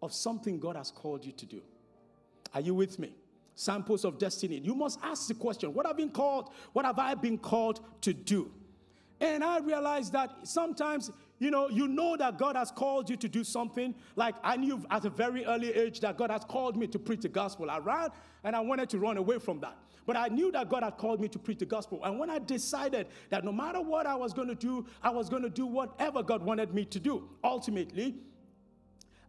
of 0.00 0.14
something 0.14 0.58
God 0.58 0.76
has 0.76 0.90
called 0.90 1.26
you 1.26 1.32
to 1.32 1.44
do. 1.44 1.60
Are 2.54 2.62
you 2.62 2.74
with 2.74 2.98
me? 2.98 3.14
Signpost 3.54 4.06
of 4.06 4.18
destiny. 4.18 4.60
You 4.64 4.74
must 4.74 4.98
ask 5.02 5.28
the 5.28 5.34
question, 5.34 5.74
what 5.74 5.84
have 5.84 5.98
been 5.98 6.10
called? 6.10 6.52
What 6.72 6.86
have 6.86 6.98
I 6.98 7.12
been 7.14 7.36
called 7.36 7.80
to 8.00 8.14
do? 8.14 8.50
And 9.20 9.42
I 9.42 9.58
realized 9.58 10.12
that 10.12 10.30
sometimes 10.44 11.10
you 11.38 11.50
know, 11.50 11.68
you 11.68 11.86
know 11.86 12.16
that 12.16 12.36
God 12.36 12.56
has 12.56 12.70
called 12.70 13.08
you 13.08 13.16
to 13.16 13.28
do 13.28 13.44
something. 13.44 13.94
Like 14.16 14.34
I 14.42 14.56
knew 14.56 14.84
at 14.90 15.04
a 15.04 15.10
very 15.10 15.44
early 15.44 15.72
age 15.72 16.00
that 16.00 16.16
God 16.16 16.30
has 16.30 16.44
called 16.44 16.76
me 16.76 16.86
to 16.88 16.98
preach 16.98 17.20
the 17.20 17.28
gospel. 17.28 17.70
I 17.70 17.78
ran 17.78 18.08
and 18.44 18.56
I 18.56 18.60
wanted 18.60 18.90
to 18.90 18.98
run 18.98 19.16
away 19.16 19.38
from 19.38 19.60
that. 19.60 19.76
But 20.04 20.16
I 20.16 20.28
knew 20.28 20.50
that 20.52 20.68
God 20.68 20.82
had 20.82 20.96
called 20.96 21.20
me 21.20 21.28
to 21.28 21.38
preach 21.38 21.58
the 21.58 21.66
gospel. 21.66 22.00
And 22.02 22.18
when 22.18 22.30
I 22.30 22.38
decided 22.38 23.08
that 23.28 23.44
no 23.44 23.52
matter 23.52 23.80
what 23.80 24.06
I 24.06 24.14
was 24.14 24.32
going 24.32 24.48
to 24.48 24.54
do, 24.54 24.86
I 25.02 25.10
was 25.10 25.28
going 25.28 25.42
to 25.42 25.50
do 25.50 25.66
whatever 25.66 26.22
God 26.22 26.42
wanted 26.42 26.74
me 26.74 26.86
to 26.86 26.98
do, 26.98 27.28
ultimately, 27.44 28.16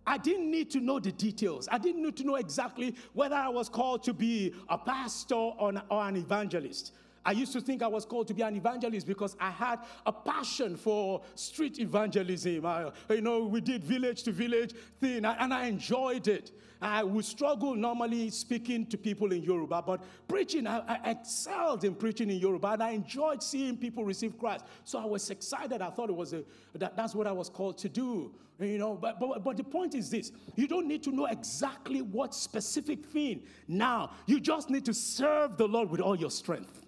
I 0.07 0.17
didn't 0.17 0.49
need 0.49 0.71
to 0.71 0.79
know 0.79 0.99
the 0.99 1.11
details. 1.11 1.67
I 1.69 1.77
didn't 1.77 2.01
need 2.01 2.15
to 2.17 2.23
know 2.23 2.35
exactly 2.35 2.95
whether 3.13 3.35
I 3.35 3.49
was 3.49 3.67
called 3.67 4.03
to 4.05 4.13
be 4.13 4.55
a 4.69 4.77
pastor 4.77 5.35
or 5.35 5.69
an, 5.69 6.15
evangelist. 6.15 6.93
I 7.29 7.33
used 7.33 7.53
to 7.53 7.61
think 7.61 7.83
I 7.83 7.87
was 7.87 8.05
called 8.05 8.27
to 8.29 8.33
be 8.33 8.41
an 8.41 8.55
evangelist 8.55 9.05
because 9.05 9.35
I 9.39 9.51
had 9.51 9.81
a 10.03 10.11
passion 10.11 10.75
for 10.75 11.21
street 11.35 11.77
evangelism. 11.77 12.65
I, 12.65 12.89
you 13.11 13.21
know, 13.21 13.45
we 13.45 13.61
did 13.61 13.83
village 13.83 14.23
to 14.23 14.31
village 14.31 14.73
thing, 14.99 15.25
and 15.25 15.53
I 15.53 15.67
enjoyed 15.67 16.27
it. 16.27 16.51
I 16.81 17.03
would 17.03 17.25
struggle 17.25 17.75
normally 17.75 18.31
speaking 18.31 18.87
to 18.87 18.97
people 18.97 19.31
in 19.31 19.43
Yoruba, 19.43 19.83
but 19.85 20.01
preaching, 20.27 20.65
I, 20.65 20.79
I, 20.79 21.11
excelled 21.11 21.83
in 21.83 21.93
preaching 21.93 22.31
in 22.31 22.37
Yoruba, 22.37 22.69
and 22.69 22.81
I 22.81 22.91
enjoyed 22.91 23.43
seeing 23.43 23.77
people 23.77 24.03
receive 24.03 24.39
Christ. 24.39 24.65
So 24.83 24.97
I 24.97 25.05
was 25.05 25.29
excited. 25.29 25.83
I 25.83 25.91
thought 25.91 26.09
it 26.09 26.15
was 26.15 26.33
a, 26.33 26.43
that, 26.73 26.97
that's 26.97 27.13
what 27.13 27.27
I 27.27 27.31
was 27.31 27.47
called 27.47 27.77
to 27.79 27.89
do. 27.89 28.33
You 28.59 28.79
know, 28.79 28.95
but, 28.95 29.19
but, 29.19 29.43
but 29.43 29.55
the 29.55 29.63
point 29.63 29.93
is 29.93 30.09
this 30.09 30.31
you 30.55 30.67
don't 30.67 30.87
need 30.87 31.03
to 31.03 31.11
know 31.11 31.25
exactly 31.25 32.01
what 32.01 32.33
specific 32.33 33.05
thing 33.05 33.43
now. 33.67 34.13
You 34.25 34.39
just 34.39 34.71
need 34.71 34.85
to 34.85 34.95
serve 34.95 35.57
the 35.57 35.67
Lord 35.67 35.91
with 35.91 36.01
all 36.01 36.15
your 36.15 36.31
strength. 36.31 36.87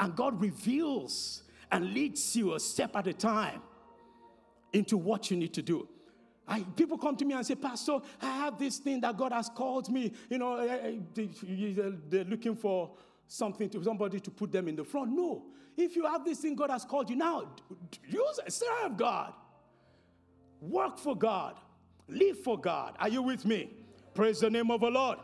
And 0.00 0.14
God 0.14 0.40
reveals 0.40 1.42
and 1.70 1.92
leads 1.92 2.36
you 2.36 2.54
a 2.54 2.60
step 2.60 2.96
at 2.96 3.06
a 3.06 3.12
time 3.12 3.62
into 4.72 4.96
what 4.96 5.30
you 5.30 5.36
need 5.36 5.54
to 5.54 5.62
do. 5.62 5.88
I, 6.46 6.60
people 6.76 6.98
come 6.98 7.16
to 7.16 7.24
me 7.24 7.34
and 7.34 7.46
say, 7.46 7.54
Pastor, 7.54 8.00
I 8.20 8.26
have 8.26 8.58
this 8.58 8.78
thing 8.78 9.00
that 9.00 9.16
God 9.16 9.32
has 9.32 9.48
called 9.48 9.88
me. 9.90 10.12
You 10.28 10.38
know, 10.38 10.56
eh, 10.56 10.78
eh, 10.82 10.92
they, 11.14 11.28
they're 12.08 12.24
looking 12.24 12.54
for 12.54 12.90
something 13.26 13.70
to 13.70 13.82
somebody 13.82 14.20
to 14.20 14.30
put 14.30 14.52
them 14.52 14.68
in 14.68 14.76
the 14.76 14.84
front. 14.84 15.12
No. 15.12 15.46
If 15.76 15.96
you 15.96 16.04
have 16.04 16.24
this 16.24 16.38
thing 16.38 16.54
God 16.54 16.70
has 16.70 16.84
called 16.84 17.08
you 17.08 17.16
now, 17.16 17.48
use 18.06 18.40
it. 18.44 18.52
Serve 18.52 18.96
God. 18.96 19.32
Work 20.60 20.98
for 20.98 21.16
God. 21.16 21.56
Live 22.08 22.40
for 22.40 22.58
God. 22.58 22.94
Are 23.00 23.08
you 23.08 23.22
with 23.22 23.44
me? 23.44 23.70
Praise 24.12 24.40
the 24.40 24.50
name 24.50 24.70
of 24.70 24.80
the 24.80 24.90
Lord. 24.90 25.18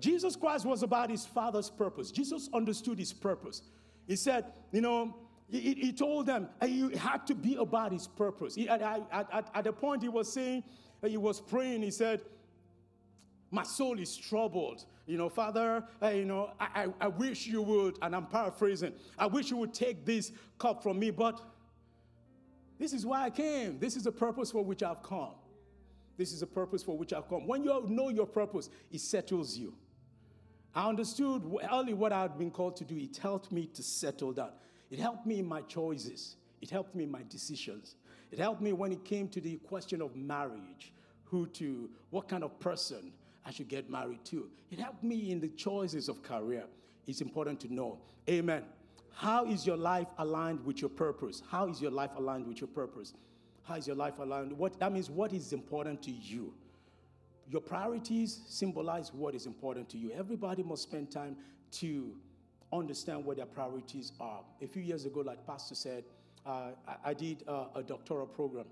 Jesus 0.00 0.36
Christ 0.36 0.64
was 0.64 0.82
about 0.82 1.10
his 1.10 1.26
Father's 1.26 1.70
purpose. 1.70 2.10
Jesus 2.10 2.48
understood 2.54 2.98
his 2.98 3.12
purpose. 3.12 3.62
He 4.08 4.16
said, 4.16 4.46
you 4.72 4.80
know, 4.80 5.14
he, 5.48 5.74
he 5.74 5.92
told 5.92 6.26
them 6.26 6.48
he 6.64 6.96
had 6.96 7.26
to 7.28 7.34
be 7.34 7.54
about 7.56 7.92
his 7.92 8.08
purpose. 8.08 8.54
He, 8.54 8.68
at, 8.68 8.82
at, 8.82 9.50
at 9.54 9.64
the 9.64 9.72
point 9.72 10.02
he 10.02 10.08
was 10.08 10.32
saying, 10.32 10.64
he 11.06 11.18
was 11.18 11.40
praying, 11.40 11.82
he 11.82 11.90
said, 11.90 12.22
my 13.50 13.62
soul 13.62 13.98
is 13.98 14.16
troubled. 14.16 14.84
You 15.06 15.16
know, 15.16 15.28
Father, 15.28 15.84
you 16.02 16.24
know, 16.24 16.50
I, 16.58 16.84
I, 16.84 16.86
I, 17.02 17.08
wish 17.08 17.46
you 17.46 17.62
would, 17.62 17.98
and 18.02 18.14
I'm 18.14 18.26
paraphrasing, 18.26 18.92
I 19.18 19.26
wish 19.26 19.50
you 19.50 19.56
would 19.58 19.72
take 19.72 20.04
this 20.04 20.32
cup 20.58 20.82
from 20.82 20.98
me, 20.98 21.10
but 21.10 21.40
this 22.78 22.92
is 22.92 23.06
why 23.06 23.24
I 23.24 23.30
came. 23.30 23.78
This 23.78 23.96
is 23.96 24.04
the 24.04 24.12
purpose 24.12 24.50
for 24.50 24.64
which 24.64 24.82
I've 24.82 25.02
come. 25.02 25.34
This 26.16 26.32
is 26.32 26.40
the 26.40 26.46
purpose 26.46 26.82
for 26.82 26.96
which 26.98 27.12
I've 27.12 27.28
come. 27.28 27.46
When 27.46 27.62
you 27.62 27.84
know 27.88 28.08
your 28.08 28.26
purpose, 28.26 28.68
it 28.90 29.00
settles 29.00 29.56
you. 29.56 29.74
I 30.78 30.88
understood 30.88 31.42
early 31.72 31.92
what 31.92 32.12
I 32.12 32.22
had 32.22 32.38
been 32.38 32.52
called 32.52 32.76
to 32.76 32.84
do. 32.84 32.96
It 32.96 33.16
helped 33.16 33.50
me 33.50 33.66
to 33.74 33.82
settle 33.82 34.32
down. 34.32 34.50
It 34.92 35.00
helped 35.00 35.26
me 35.26 35.40
in 35.40 35.44
my 35.44 35.62
choices. 35.62 36.36
It 36.62 36.70
helped 36.70 36.94
me 36.94 37.02
in 37.02 37.10
my 37.10 37.22
decisions. 37.28 37.96
It 38.30 38.38
helped 38.38 38.62
me 38.62 38.72
when 38.72 38.92
it 38.92 39.04
came 39.04 39.26
to 39.30 39.40
the 39.40 39.56
question 39.56 40.00
of 40.00 40.14
marriage, 40.14 40.92
who 41.24 41.46
to, 41.46 41.90
what 42.10 42.28
kind 42.28 42.44
of 42.44 42.60
person 42.60 43.12
I 43.44 43.50
should 43.50 43.66
get 43.66 43.90
married 43.90 44.24
to. 44.26 44.48
It 44.70 44.78
helped 44.78 45.02
me 45.02 45.32
in 45.32 45.40
the 45.40 45.48
choices 45.48 46.08
of 46.08 46.22
career. 46.22 46.66
It's 47.08 47.22
important 47.22 47.58
to 47.62 47.74
know. 47.74 47.98
Amen. 48.30 48.62
How 49.12 49.46
is 49.46 49.66
your 49.66 49.76
life 49.76 50.06
aligned 50.18 50.64
with 50.64 50.80
your 50.80 50.90
purpose? 50.90 51.42
How 51.50 51.66
is 51.66 51.82
your 51.82 51.90
life 51.90 52.12
aligned 52.16 52.46
with 52.46 52.60
your 52.60 52.68
purpose? 52.68 53.14
How 53.64 53.74
is 53.74 53.88
your 53.88 53.96
life 53.96 54.20
aligned? 54.20 54.52
What 54.52 54.78
that 54.78 54.92
means 54.92 55.10
what 55.10 55.32
is 55.32 55.52
important 55.52 56.04
to 56.04 56.12
you? 56.12 56.54
Your 57.50 57.62
priorities 57.62 58.40
symbolize 58.46 59.12
what 59.12 59.34
is 59.34 59.46
important 59.46 59.88
to 59.90 59.98
you. 59.98 60.10
Everybody 60.12 60.62
must 60.62 60.82
spend 60.82 61.10
time 61.10 61.36
to 61.72 62.12
understand 62.72 63.24
what 63.24 63.36
their 63.38 63.46
priorities 63.46 64.12
are. 64.20 64.40
A 64.60 64.66
few 64.66 64.82
years 64.82 65.06
ago, 65.06 65.20
like 65.20 65.46
Pastor 65.46 65.74
said, 65.74 66.04
uh, 66.44 66.70
I, 66.86 67.10
I, 67.10 67.14
did 67.14 67.44
uh, 67.48 67.66
a 67.74 67.82
doctoral 67.82 68.26
program. 68.26 68.66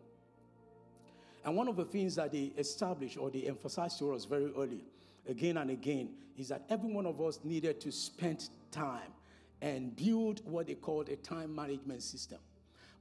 And 1.45 1.57
one 1.57 1.69
of 1.69 1.77
the 1.77 1.85
things 1.85 2.17
that 2.17 2.33
they 2.33 2.53
established 2.59 3.17
or 3.17 3.31
they 3.31 3.43
emphasized 3.43 3.99
to 4.01 4.13
us 4.15 4.25
very 4.25 4.53
early, 4.57 4.85
again 5.29 5.57
and 5.57 5.71
again, 5.71 6.11
is 6.37 6.49
that 6.49 6.65
every 6.69 6.93
one 6.93 7.07
of 7.07 7.21
us 7.21 7.41
needed 7.45 7.81
to 7.81 7.93
spend 7.93 8.49
time 8.71 9.13
and 9.63 9.97
build 9.97 10.43
what 10.45 10.67
they 10.67 10.75
called 10.75 11.09
a 11.09 11.17
time 11.17 11.55
management 11.55 12.03
system. 12.03 12.39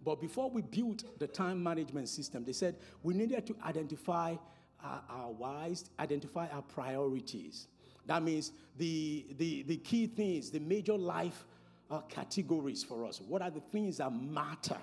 But 0.04 0.22
before 0.22 0.50
we 0.50 0.62
built 0.62 1.20
the 1.20 1.28
time 1.28 1.62
management 1.62 2.08
system, 2.08 2.46
they 2.46 2.54
said 2.54 2.76
we 3.04 3.14
needed 3.14 3.46
to 3.48 3.56
identify 3.66 4.36
our 4.84 5.32
whys, 5.32 5.90
identify 6.00 6.48
our 6.48 6.62
priorities. 6.62 7.68
That 8.06 8.24
means 8.24 8.52
the, 8.78 9.26
the, 9.38 9.64
the 9.64 9.78
key 9.78 10.08
things, 10.08 10.52
the 10.52 10.60
major 10.60 10.98
life 10.98 11.46
uh, 11.90 12.02
categories 12.02 12.84
for 12.84 13.06
us. 13.06 13.22
What 13.22 13.42
are 13.42 13.50
the 13.50 13.62
things 13.72 13.98
that 13.98 14.12
matter 14.12 14.78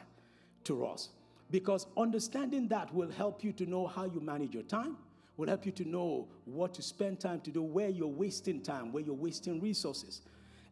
to 0.65 0.87
us? 0.87 1.11
Because 1.51 1.87
understanding 1.97 2.69
that 2.69 2.93
will 2.95 3.11
help 3.11 3.45
you 3.45 3.53
to 3.53 3.67
know 3.67 3.87
how 3.87 4.05
you 4.05 4.21
manage 4.21 4.55
your 4.55 4.63
time, 4.65 4.97
will 5.37 5.49
help 5.49 5.67
you 5.67 5.73
to 5.73 5.89
know 5.89 6.27
what 6.45 6.75
to 6.75 6.83
spend 6.83 7.21
time 7.21 7.41
to 7.41 7.51
do, 7.51 7.63
where 7.63 7.89
you're 7.89 8.07
wasting 8.07 8.61
time, 8.61 8.93
where 8.93 9.03
you're 9.03 9.15
wasting 9.15 9.61
resources. 9.61 10.23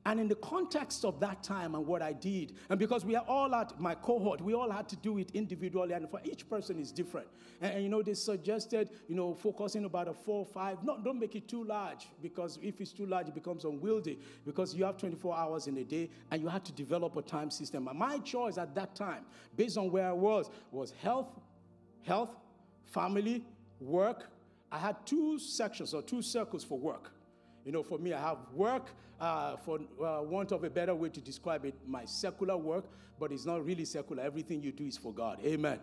And 0.07 0.19
in 0.19 0.29
the 0.29 0.37
context 0.37 1.05
of 1.05 1.21
that 1.21 1.43
time 1.43 1.75
and 1.75 1.87
what 1.87 2.01
I 2.01 2.15
did, 2.15 2.55
and 2.71 2.79
because 2.79 3.05
we 3.05 3.17
are 3.17 3.25
all 3.29 3.55
at 3.55 3.79
my 3.79 3.95
cohort, 3.95 4.41
we 4.41 4.55
all 4.55 4.71
had 4.71 4.89
to 4.89 4.97
do 4.97 5.19
it 5.19 5.31
individually, 5.35 5.93
and 5.93 6.09
for 6.09 6.21
each 6.25 6.49
person 6.49 6.79
is 6.79 6.91
different. 6.91 7.27
And, 7.61 7.75
and 7.75 7.83
you 7.83 7.91
know, 7.91 8.03
they 8.03 8.15
suggested, 8.15 8.91
you 9.09 9.15
know, 9.15 9.35
focusing 9.35 9.85
about 9.85 10.09
a 10.09 10.15
four 10.15 10.39
or 10.39 10.47
five. 10.47 10.83
No, 10.83 10.99
don't 10.99 11.21
make 11.21 11.37
it 11.37 11.49
too 11.49 11.65
large 11.65 12.09
because 12.23 12.59
if 12.63 12.81
it's 12.81 12.93
too 12.93 13.05
large, 13.05 13.29
it 13.29 13.35
becomes 13.35 13.65
unwieldy 13.65 14.19
because 14.47 14.75
you 14.75 14.85
have 14.85 14.97
24 14.97 15.37
hours 15.37 15.67
in 15.67 15.77
a 15.77 15.85
day 15.85 16.09
and 16.31 16.41
you 16.41 16.49
have 16.49 16.65
to 16.65 16.73
develop 16.73 17.17
a 17.17 17.23
time 17.23 17.51
system. 17.51 17.87
And 17.87 17.99
my 17.99 18.19
choice 18.19 18.57
at 18.57 18.75
that 18.77 18.95
time, 18.95 19.25
based 19.55 19.77
on 19.77 19.91
where 19.91 20.09
I 20.09 20.13
was, 20.13 20.49
was 20.73 20.95
health, 21.03 21.29
health, 22.03 22.31
family, 22.87 23.45
work. 23.81 24.31
I 24.73 24.79
had 24.79 25.05
two 25.05 25.39
sections 25.39 25.93
or 25.93 26.03
two 26.03 26.23
circles 26.23 26.65
for 26.65 26.79
work. 26.79 27.13
You 27.65 27.73
know, 27.73 27.83
for 27.83 27.99
me, 27.99 28.13
I 28.13 28.21
have 28.21 28.39
work, 28.53 28.87
uh, 29.21 29.57
for 29.57 29.79
uh, 30.03 30.23
want 30.23 30.53
of 30.53 30.65
a 30.65 30.71
better 30.71 30.95
way 30.95 31.09
to 31.11 31.21
describe 31.21 31.65
it, 31.65 31.75
my 31.87 32.05
secular 32.05 32.57
work, 32.57 32.85
but 33.19 33.33
it's 33.33 33.45
not 33.45 33.65
really 33.65 33.85
secular. 33.85 34.23
Everything 34.23 34.63
you 34.63 34.73
do 34.73 34.87
is 34.87 34.97
for 34.97 35.13
God. 35.13 35.39
Amen. 35.45 35.79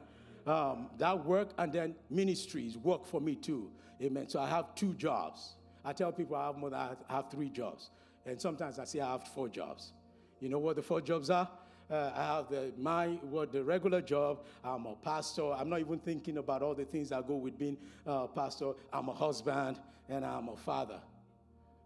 Um, 0.46 0.90
that 0.98 1.26
work 1.26 1.50
and 1.58 1.72
then 1.72 1.96
ministries 2.10 2.78
work 2.78 3.06
for 3.06 3.22
me 3.22 3.36
too. 3.36 3.70
Amen. 4.02 4.30
So 4.30 4.40
I 4.40 4.50
have 4.50 4.74
two 4.76 4.94
jobs. 4.94 5.56
I 5.84 5.94
tell 5.94 6.12
people 6.12 6.36
I 6.36 6.48
have 6.48 6.58
more 6.58 6.70
than 6.70 6.80
I 6.80 7.16
have 7.16 7.30
three 7.30 7.50
jobs. 7.50 7.90
And 8.26 8.40
sometimes 8.40 8.80
I 8.80 8.86
say 8.86 9.00
I 9.00 9.12
have 9.12 9.28
four 9.28 9.50
jobs. 9.50 9.94
You 10.40 10.50
know 10.50 10.60
what 10.60 10.76
the 10.76 10.82
four 10.82 11.02
jobs 11.02 11.30
are? 11.30 11.50
Uh, 11.90 12.12
I 12.14 12.24
have 12.36 12.50
the, 12.50 12.74
my 12.78 13.08
what 13.30 13.52
the 13.52 13.64
regular 13.64 14.02
job. 14.02 14.44
I'm 14.64 14.86
a 14.86 14.96
pastor. 14.96 15.54
I'm 15.54 15.70
not 15.70 15.80
even 15.80 16.00
thinking 16.00 16.38
about 16.38 16.62
all 16.62 16.76
the 16.76 16.86
things 16.86 17.10
that 17.10 17.28
go 17.28 17.36
with 17.36 17.58
being 17.58 17.78
a 18.06 18.28
pastor. 18.28 18.74
I'm 18.92 19.08
a 19.10 19.14
husband 19.14 19.80
and 20.10 20.26
I'm 20.26 20.50
a 20.50 20.58
father. 20.58 21.00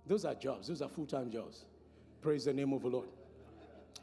Those 0.08 0.26
are 0.26 0.36
jobs, 0.36 0.68
those 0.68 0.82
are 0.82 0.90
full 0.90 1.06
time 1.06 1.30
jobs. 1.30 1.66
Praise 2.22 2.46
the 2.46 2.54
name 2.54 2.74
of 2.74 2.82
the 2.82 2.88
Lord. 2.88 3.08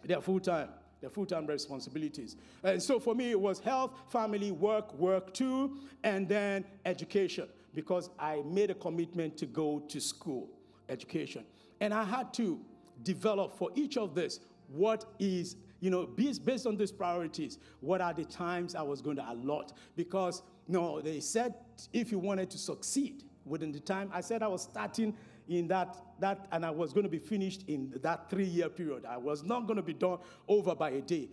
They 0.04 0.14
are 0.14 0.22
full 0.22 0.40
time. 0.40 0.68
They're 1.00 1.10
full 1.10 1.26
time 1.26 1.46
responsibilities. 1.46 2.36
And 2.64 2.82
so 2.82 2.98
for 2.98 3.14
me, 3.14 3.30
it 3.30 3.40
was 3.40 3.60
health, 3.60 3.92
family, 4.08 4.50
work, 4.50 4.92
work 4.94 5.32
too, 5.32 5.78
and 6.02 6.28
then 6.28 6.64
education 6.84 7.48
because 7.74 8.10
I 8.18 8.42
made 8.44 8.70
a 8.70 8.74
commitment 8.74 9.36
to 9.38 9.46
go 9.46 9.80
to 9.88 10.00
school, 10.00 10.48
education. 10.88 11.44
And 11.80 11.94
I 11.94 12.04
had 12.04 12.34
to 12.34 12.60
develop 13.02 13.56
for 13.56 13.70
each 13.76 13.96
of 13.96 14.14
this 14.14 14.40
what 14.68 15.04
is, 15.18 15.56
you 15.80 15.90
know, 15.90 16.06
based 16.06 16.66
on 16.66 16.76
these 16.76 16.92
priorities, 16.92 17.58
what 17.80 18.00
are 18.00 18.12
the 18.12 18.24
times 18.24 18.74
I 18.74 18.82
was 18.82 19.00
going 19.00 19.16
to 19.16 19.30
allot. 19.30 19.72
Because, 19.96 20.42
no, 20.66 21.00
they 21.00 21.20
said 21.20 21.54
if 21.92 22.10
you 22.10 22.18
wanted 22.18 22.50
to 22.50 22.58
succeed 22.58 23.22
within 23.44 23.72
the 23.72 23.80
time, 23.80 24.10
I 24.12 24.20
said 24.20 24.42
I 24.42 24.48
was 24.48 24.62
starting 24.62 25.14
in 25.48 25.66
that, 25.68 25.96
that 26.20 26.46
and 26.52 26.64
I 26.64 26.70
was 26.70 26.92
going 26.92 27.04
to 27.04 27.10
be 27.10 27.18
finished 27.18 27.64
in 27.68 27.92
that 28.02 28.30
three 28.30 28.44
year 28.44 28.68
period. 28.68 29.04
I 29.06 29.16
was 29.16 29.42
not 29.42 29.66
going 29.66 29.76
to 29.76 29.82
be 29.82 29.94
done 29.94 30.18
over 30.46 30.74
by 30.74 30.90
a 30.90 31.00
day. 31.00 31.28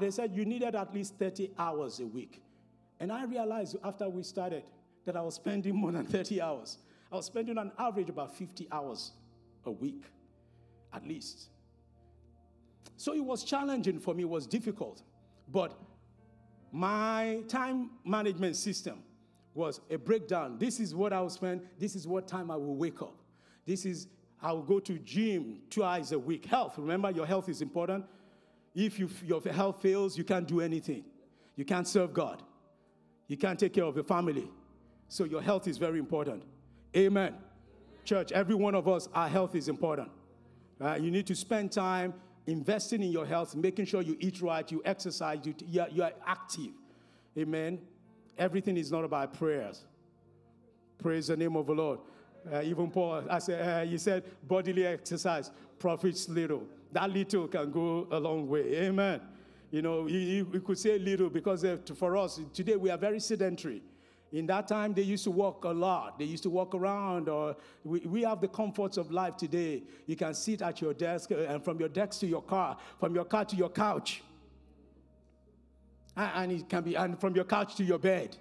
They 0.00 0.10
said 0.10 0.32
you 0.34 0.44
needed 0.44 0.74
at 0.74 0.92
least 0.92 1.14
30 1.18 1.52
hours 1.58 2.00
a 2.00 2.06
week. 2.06 2.42
And 3.00 3.12
I 3.12 3.24
realized 3.24 3.76
after 3.84 4.08
we 4.08 4.22
started 4.22 4.64
that 5.04 5.16
I 5.16 5.22
was 5.22 5.36
spending 5.36 5.76
more 5.76 5.92
than 5.92 6.04
30 6.04 6.40
hours. 6.40 6.78
I 7.12 7.16
was 7.16 7.26
spending 7.26 7.56
on 7.56 7.72
average 7.78 8.08
about 8.08 8.34
50 8.36 8.68
hours 8.72 9.12
a 9.64 9.70
week, 9.70 10.04
at 10.92 11.06
least. 11.06 11.48
So 12.96 13.14
it 13.14 13.24
was 13.24 13.44
challenging 13.44 14.00
for 14.00 14.14
me, 14.14 14.24
it 14.24 14.28
was 14.28 14.46
difficult. 14.46 15.02
But 15.50 15.78
my 16.72 17.42
time 17.48 17.90
management 18.04 18.56
system 18.56 19.02
was 19.54 19.80
a 19.90 19.96
breakdown. 19.96 20.58
This 20.58 20.80
is 20.80 20.94
what 20.94 21.12
I 21.12 21.20
will 21.20 21.30
spend, 21.30 21.62
this 21.78 21.96
is 21.96 22.06
what 22.06 22.28
time 22.28 22.50
I 22.50 22.56
will 22.56 22.76
wake 22.76 23.00
up. 23.00 23.14
This 23.68 23.84
is, 23.84 24.06
I 24.40 24.50
will 24.52 24.62
go 24.62 24.80
to 24.80 24.98
gym 25.00 25.58
twice 25.68 26.12
a 26.12 26.18
week. 26.18 26.46
Health, 26.46 26.78
remember 26.78 27.10
your 27.10 27.26
health 27.26 27.50
is 27.50 27.60
important. 27.60 28.06
If 28.74 28.98
you, 28.98 29.10
your 29.26 29.42
health 29.42 29.82
fails, 29.82 30.16
you 30.16 30.24
can't 30.24 30.48
do 30.48 30.62
anything. 30.62 31.04
You 31.54 31.66
can't 31.66 31.86
serve 31.86 32.14
God. 32.14 32.42
You 33.26 33.36
can't 33.36 33.58
take 33.58 33.74
care 33.74 33.84
of 33.84 33.94
your 33.94 34.06
family. 34.06 34.48
So 35.08 35.24
your 35.24 35.42
health 35.42 35.68
is 35.68 35.76
very 35.76 35.98
important. 35.98 36.44
Amen. 36.96 37.34
Church, 38.06 38.32
every 38.32 38.54
one 38.54 38.74
of 38.74 38.88
us, 38.88 39.06
our 39.12 39.28
health 39.28 39.54
is 39.54 39.68
important. 39.68 40.08
Right? 40.78 40.98
You 40.98 41.10
need 41.10 41.26
to 41.26 41.34
spend 41.34 41.70
time 41.70 42.14
investing 42.46 43.02
in 43.02 43.12
your 43.12 43.26
health, 43.26 43.54
making 43.54 43.84
sure 43.84 44.00
you 44.00 44.16
eat 44.18 44.40
right, 44.40 44.72
you 44.72 44.80
exercise, 44.86 45.40
you, 45.44 45.54
you, 45.66 45.82
are, 45.82 45.88
you 45.90 46.02
are 46.02 46.12
active. 46.26 46.72
Amen. 47.36 47.80
Everything 48.38 48.78
is 48.78 48.90
not 48.90 49.04
about 49.04 49.34
prayers. 49.34 49.84
Praise 50.96 51.26
the 51.26 51.36
name 51.36 51.54
of 51.54 51.66
the 51.66 51.74
Lord. 51.74 51.98
Uh, 52.52 52.62
even 52.62 52.90
Paul, 52.90 53.24
said, 53.38 53.60
uh, 53.60 53.88
he 53.88 53.98
said, 53.98 54.24
bodily 54.46 54.86
exercise 54.86 55.50
profits 55.78 56.28
little. 56.28 56.62
That 56.92 57.10
little 57.10 57.48
can 57.48 57.70
go 57.70 58.06
a 58.10 58.18
long 58.18 58.48
way. 58.48 58.76
Amen. 58.76 59.20
You 59.70 59.82
know, 59.82 60.02
we 60.02 60.60
could 60.64 60.78
say 60.78 60.98
little 60.98 61.28
because 61.28 61.64
uh, 61.64 61.76
for 61.94 62.16
us, 62.16 62.40
today 62.54 62.76
we 62.76 62.90
are 62.90 62.96
very 62.96 63.20
sedentary. 63.20 63.82
In 64.32 64.46
that 64.46 64.68
time, 64.68 64.92
they 64.92 65.02
used 65.02 65.24
to 65.24 65.30
walk 65.30 65.64
a 65.64 65.70
lot. 65.70 66.18
They 66.18 66.26
used 66.26 66.42
to 66.42 66.50
walk 66.50 66.74
around, 66.74 67.28
or 67.28 67.56
we, 67.82 68.00
we 68.00 68.22
have 68.22 68.40
the 68.40 68.48
comforts 68.48 68.98
of 68.98 69.10
life 69.10 69.36
today. 69.36 69.82
You 70.06 70.16
can 70.16 70.34
sit 70.34 70.60
at 70.60 70.82
your 70.82 70.92
desk, 70.92 71.32
uh, 71.32 71.36
and 71.36 71.64
from 71.64 71.78
your 71.80 71.88
desk 71.88 72.20
to 72.20 72.26
your 72.26 72.42
car, 72.42 72.76
from 73.00 73.14
your 73.14 73.24
car 73.24 73.46
to 73.46 73.56
your 73.56 73.70
couch. 73.70 74.22
And 76.16 76.52
it 76.52 76.68
can 76.68 76.82
be, 76.82 76.94
and 76.94 77.18
from 77.18 77.34
your 77.34 77.44
couch 77.44 77.76
to 77.76 77.84
your 77.84 77.98
bed. 77.98 78.36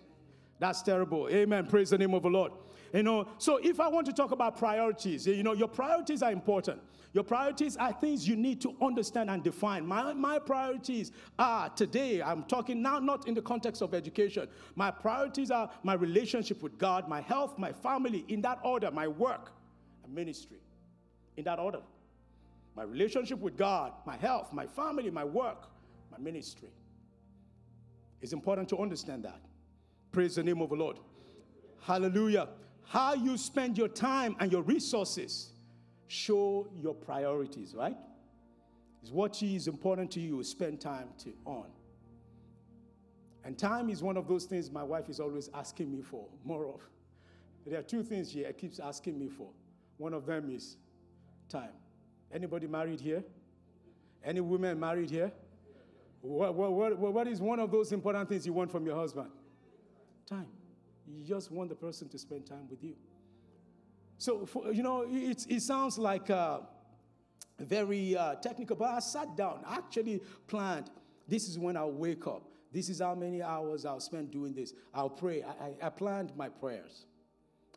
That's 0.60 0.82
terrible. 0.82 1.30
Amen. 1.30 1.68
Praise 1.68 1.92
the 1.92 1.98
name 1.98 2.14
of 2.14 2.24
the 2.24 2.30
Lord. 2.30 2.52
You 2.98 3.04
know, 3.04 3.28
so 3.38 3.58
if 3.58 3.80
I 3.80 3.88
want 3.90 4.08
to 4.08 4.12
talk 4.12 4.32
about 4.32 4.58
priorities, 4.58 5.28
you 5.28 5.44
know, 5.44 5.54
your 5.54 5.68
priorities 5.68 6.24
are 6.24 6.32
important. 6.32 6.82
Your 7.14 7.24
priorities 7.24 7.78
are 7.78 7.94
things 7.94 8.28
you 8.28 8.36
need 8.36 8.60
to 8.62 8.76
understand 8.82 9.30
and 9.30 9.44
define. 9.44 9.86
My, 9.86 10.14
my 10.14 10.40
priorities 10.40 11.12
are 11.38 11.70
today, 11.70 12.24
I'm 12.24 12.42
talking 12.46 12.82
now 12.82 12.98
not 12.98 13.28
in 13.28 13.36
the 13.36 13.42
context 13.44 13.84
of 13.84 13.94
education. 13.94 14.48
My 14.74 14.90
priorities 14.90 15.52
are 15.52 15.70
my 15.84 15.94
relationship 15.94 16.64
with 16.64 16.80
God, 16.80 17.08
my 17.08 17.22
health, 17.22 17.60
my 17.60 17.72
family, 17.72 18.26
in 18.30 18.42
that 18.42 18.58
order, 18.64 18.90
my 18.90 19.08
work 19.08 19.52
and 20.04 20.12
ministry, 20.12 20.58
in 21.38 21.44
that 21.44 21.60
order. 21.60 21.82
My 22.76 22.82
relationship 22.82 23.38
with 23.38 23.56
God, 23.56 23.94
my 24.08 24.18
health, 24.18 24.52
my 24.52 24.66
family, 24.66 25.12
my 25.12 25.24
work, 25.24 25.68
my 26.12 26.18
ministry. 26.18 26.70
It's 28.24 28.34
important 28.34 28.68
to 28.70 28.80
understand 28.80 29.24
that. 29.26 29.40
Praise 30.12 30.34
the 30.34 30.44
name 30.44 30.64
of 30.64 30.70
the 30.70 30.76
Lord. 30.76 30.98
Hallelujah. 31.84 32.48
How 32.88 33.14
you 33.14 33.38
spend 33.38 33.78
your 33.78 33.90
time 33.90 34.36
and 34.40 34.52
your 34.52 34.62
resources 34.62 35.50
show 36.08 36.68
your 36.74 36.94
priorities, 36.94 37.76
right? 37.76 37.98
Is 39.04 39.12
what 39.12 39.42
is 39.44 39.68
important 39.68 40.10
to 40.12 40.22
you, 40.22 40.42
spend 40.44 40.80
time 40.80 41.10
to 41.20 41.34
on. 41.46 41.68
And 43.44 43.58
time 43.58 43.90
is 43.90 44.02
one 44.02 44.18
of 44.18 44.28
those 44.28 44.46
things 44.46 44.72
my 44.72 44.84
wife 44.84 45.10
is 45.10 45.20
always 45.20 45.50
asking 45.54 45.92
me 45.92 46.02
for 46.02 46.28
more 46.46 46.68
of. 46.68 46.82
There 47.66 47.80
are 47.80 47.84
two 47.84 48.04
things 48.04 48.32
she 48.32 48.46
keeps 48.58 48.80
asking 48.80 49.20
me 49.20 49.28
for. 49.28 49.50
One 49.98 50.14
of 50.14 50.26
them 50.26 50.50
is 50.50 50.78
time. 51.50 51.72
Anybody 52.34 52.68
married 52.68 53.00
here? 53.02 53.24
Any 54.24 54.42
women 54.42 54.80
married 54.80 55.10
here? 55.10 55.32
What, 56.22 56.56
what, 56.56 56.72
what, 56.72 57.14
what 57.14 57.28
is 57.28 57.42
one 57.42 57.60
of 57.60 57.72
those 57.72 57.92
important 57.92 58.28
things 58.30 58.46
you 58.46 58.54
want 58.54 58.72
from 58.72 58.86
your 58.86 58.96
husband? 58.96 59.30
Time. 60.26 60.48
You 61.08 61.24
just 61.24 61.52
want 61.52 61.70
the 61.70 61.76
person 61.76 62.10
to 62.10 62.18
spend 62.18 62.46
time 62.46 62.68
with 62.70 62.84
you. 62.84 62.96
So, 64.18 64.46
for, 64.46 64.72
you 64.74 64.84
know, 64.84 65.06
it, 65.08 65.46
it 65.48 65.62
sounds 65.62 65.98
like 65.98 66.30
uh, 66.30 66.60
very 67.60 68.18
uh, 68.18 68.36
technical, 68.36 68.76
but 68.76 68.90
I 68.90 69.00
sat 69.00 69.38
down, 69.38 69.64
actually 69.68 70.22
planned 70.48 70.90
this 71.28 71.50
is 71.50 71.60
when 71.60 71.76
I'll 71.76 71.92
wake 71.92 72.26
up. 72.26 72.44
This 72.72 72.90
is 72.90 73.00
how 73.00 73.16
many 73.16 73.42
hours 73.42 73.86
I'll 73.86 74.00
spend 74.00 74.32
doing 74.32 74.54
this. 74.54 74.74
I'll 74.94 75.10
pray. 75.10 75.44
I, 75.44 75.66
I, 75.66 75.88
I 75.88 75.90
planned 75.90 76.36
my 76.36 76.50
prayers. 76.50 77.06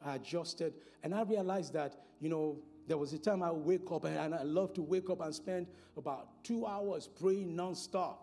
I 0.04 0.16
adjusted, 0.16 0.74
and 1.02 1.14
I 1.14 1.22
realized 1.22 1.72
that, 1.74 1.96
you 2.20 2.28
know, 2.28 2.58
there 2.86 2.96
was 2.96 3.12
a 3.12 3.18
time 3.18 3.42
I 3.42 3.50
would 3.50 3.64
wake 3.64 3.92
up, 3.92 4.04
and, 4.04 4.16
and 4.16 4.34
I 4.34 4.42
love 4.42 4.72
to 4.74 4.82
wake 4.82 5.10
up 5.10 5.20
and 5.20 5.34
spend 5.34 5.66
about 5.96 6.42
two 6.42 6.66
hours 6.66 7.08
praying 7.20 7.54
nonstop. 7.54 8.16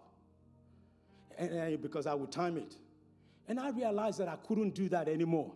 And, 1.37 1.51
and 1.51 1.81
because 1.81 2.07
I 2.07 2.13
would 2.13 2.31
time 2.31 2.57
it. 2.57 2.75
And 3.47 3.59
I 3.59 3.69
realized 3.69 4.19
that 4.19 4.27
I 4.27 4.35
couldn't 4.35 4.75
do 4.75 4.89
that 4.89 5.07
anymore. 5.07 5.53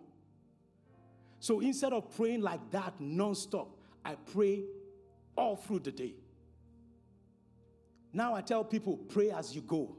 So 1.40 1.60
instead 1.60 1.92
of 1.92 2.16
praying 2.16 2.42
like 2.42 2.70
that 2.72 3.00
nonstop, 3.02 3.68
I 4.06 4.16
pray 4.34 4.64
all 5.36 5.56
through 5.56 5.80
the 5.80 5.92
day. 5.92 6.16
Now 8.14 8.36
I 8.36 8.42
tell 8.42 8.64
people, 8.64 8.98
pray 8.98 9.32
as 9.32 9.56
you 9.56 9.62
go. 9.62 9.98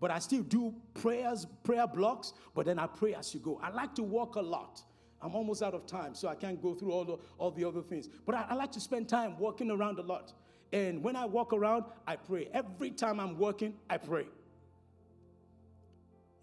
But 0.00 0.10
I 0.10 0.18
still 0.18 0.42
do 0.42 0.74
prayers, 0.94 1.46
prayer 1.62 1.86
blocks, 1.86 2.32
but 2.54 2.66
then 2.66 2.78
I 2.78 2.86
pray 2.86 3.14
as 3.14 3.32
you 3.32 3.40
go. 3.40 3.60
I 3.62 3.70
like 3.70 3.94
to 3.96 4.02
walk 4.02 4.36
a 4.36 4.40
lot. 4.40 4.82
I'm 5.20 5.36
almost 5.36 5.62
out 5.62 5.74
of 5.74 5.86
time, 5.86 6.14
so 6.14 6.26
I 6.28 6.34
can't 6.34 6.60
go 6.60 6.74
through 6.74 6.90
all 6.90 7.04
the, 7.04 7.18
all 7.38 7.52
the 7.52 7.64
other 7.64 7.82
things. 7.82 8.08
But 8.26 8.34
I, 8.34 8.46
I 8.50 8.54
like 8.54 8.72
to 8.72 8.80
spend 8.80 9.08
time 9.08 9.38
walking 9.38 9.70
around 9.70 10.00
a 10.00 10.02
lot. 10.02 10.32
And 10.72 11.02
when 11.02 11.14
I 11.14 11.24
walk 11.24 11.52
around, 11.52 11.84
I 12.06 12.16
pray. 12.16 12.48
Every 12.52 12.90
time 12.90 13.20
I'm 13.20 13.38
working, 13.38 13.74
I 13.88 13.98
pray. 13.98 14.26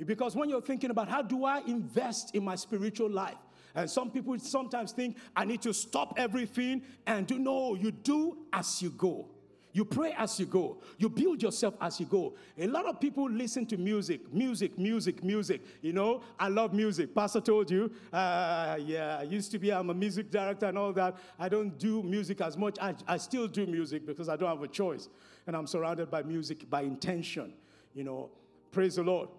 Because 0.06 0.36
when 0.36 0.50
you're 0.50 0.62
thinking 0.62 0.92
about 0.92 1.10
how 1.10 1.22
do 1.22 1.46
I 1.46 1.60
invest 1.68 2.36
in 2.36 2.44
my 2.44 2.56
spiritual 2.56 3.10
life, 3.10 3.38
and 3.76 3.90
some 3.90 4.10
people 4.10 4.38
sometimes 4.40 4.92
think 4.92 5.18
I 5.36 5.46
need 5.46 5.62
to 5.62 5.74
stop 5.74 6.16
everything 6.18 6.82
and 7.06 7.28
do 7.28 7.38
no, 7.38 7.76
you 7.76 7.92
do 7.92 8.38
as 8.52 8.82
you 8.82 8.90
go. 8.90 9.30
You 9.72 9.86
pray 9.86 10.16
as 10.18 10.40
you 10.40 10.48
go. 10.48 10.80
You 10.98 11.10
build 11.10 11.44
yourself 11.44 11.76
as 11.80 12.00
you 12.00 12.08
go. 12.08 12.34
A 12.58 12.66
lot 12.66 12.86
of 12.86 13.00
people 13.00 13.30
listen 13.30 13.68
to 13.68 13.78
music, 13.78 14.34
music, 14.34 14.80
music, 14.80 15.24
music. 15.24 15.62
You 15.82 15.94
know, 15.94 16.22
I 16.40 16.48
love 16.48 16.74
music. 16.74 17.14
Pastor 17.14 17.40
told 17.40 17.70
you, 17.70 17.92
uh, 18.12 18.78
yeah, 18.84 19.20
I 19.20 19.24
used 19.24 19.52
to 19.52 19.60
be, 19.60 19.72
I'm 19.72 19.92
a 19.92 19.94
music 19.94 20.32
director 20.32 20.66
and 20.66 20.78
all 20.78 20.92
that. 20.94 21.18
I 21.38 21.50
don't 21.50 21.78
do 21.78 22.02
music 22.02 22.42
as 22.42 22.58
much. 22.58 22.78
I, 22.82 22.96
I 23.08 23.18
still 23.18 23.48
do 23.48 23.68
music 23.68 24.08
because 24.08 24.28
I 24.28 24.36
don't 24.36 24.50
have 24.50 24.64
a 24.64 24.68
choice. 24.68 25.08
And 25.46 25.56
I'm 25.56 25.68
surrounded 25.68 26.10
by 26.10 26.24
music 26.24 26.68
by 26.68 26.82
intention. 26.82 27.54
You 27.94 28.06
know, 28.06 28.30
praise 28.72 28.96
the 28.96 29.04
Lord. 29.04 29.30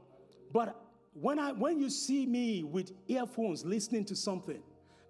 But 0.53 0.81
when, 1.15 1.39
I, 1.39 1.53
when 1.53 1.81
you 1.81 1.91
see 1.91 2.27
me 2.27 2.63
with 2.65 2.93
earphones 3.09 3.65
listening 3.65 4.05
to 4.07 4.17
something, 4.17 4.63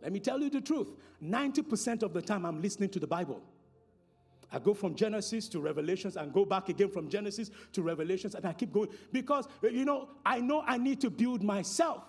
let 0.03 0.13
me 0.13 0.21
tell 0.21 0.41
you 0.41 0.51
the 0.51 0.61
truth 0.61 0.93
90% 1.23 2.03
of 2.03 2.13
the 2.13 2.23
time 2.23 2.47
I'm 2.47 2.63
listening 2.63 2.89
to 2.91 2.99
the 2.99 3.07
Bible. 3.07 3.43
I 4.53 4.59
go 4.59 4.75
from 4.75 4.95
Genesis 4.95 5.49
to 5.49 5.61
Revelations 5.61 6.17
and 6.17 6.33
go 6.33 6.45
back 6.45 6.69
again 6.69 6.91
from 6.91 7.09
Genesis 7.09 7.51
to 7.73 7.83
Revelations 7.83 8.35
and 8.35 8.45
I 8.45 8.53
keep 8.53 8.73
going 8.73 8.89
because, 9.13 9.47
you 9.63 9.85
know, 9.85 10.09
I 10.27 10.41
know 10.41 10.65
I 10.67 10.77
need 10.77 11.01
to 11.03 11.11
build 11.11 11.43
myself. 11.43 12.03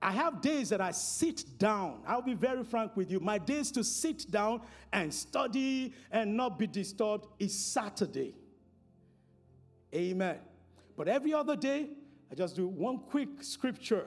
I 0.00 0.10
have 0.10 0.40
days 0.40 0.70
that 0.70 0.80
I 0.80 0.90
sit 0.90 1.44
down. 1.58 2.00
I'll 2.04 2.22
be 2.22 2.34
very 2.34 2.64
frank 2.64 2.96
with 2.96 3.08
you. 3.12 3.20
My 3.20 3.38
days 3.38 3.70
to 3.72 3.84
sit 3.84 4.28
down 4.32 4.62
and 4.92 5.14
study 5.14 5.94
and 6.10 6.36
not 6.36 6.58
be 6.58 6.66
disturbed 6.66 7.28
is 7.38 7.56
Saturday. 7.56 8.34
Amen. 9.94 10.38
But 10.96 11.08
every 11.08 11.32
other 11.32 11.56
day, 11.56 11.88
I 12.30 12.34
just 12.34 12.56
do 12.56 12.66
one 12.66 12.98
quick 12.98 13.28
scripture. 13.42 14.06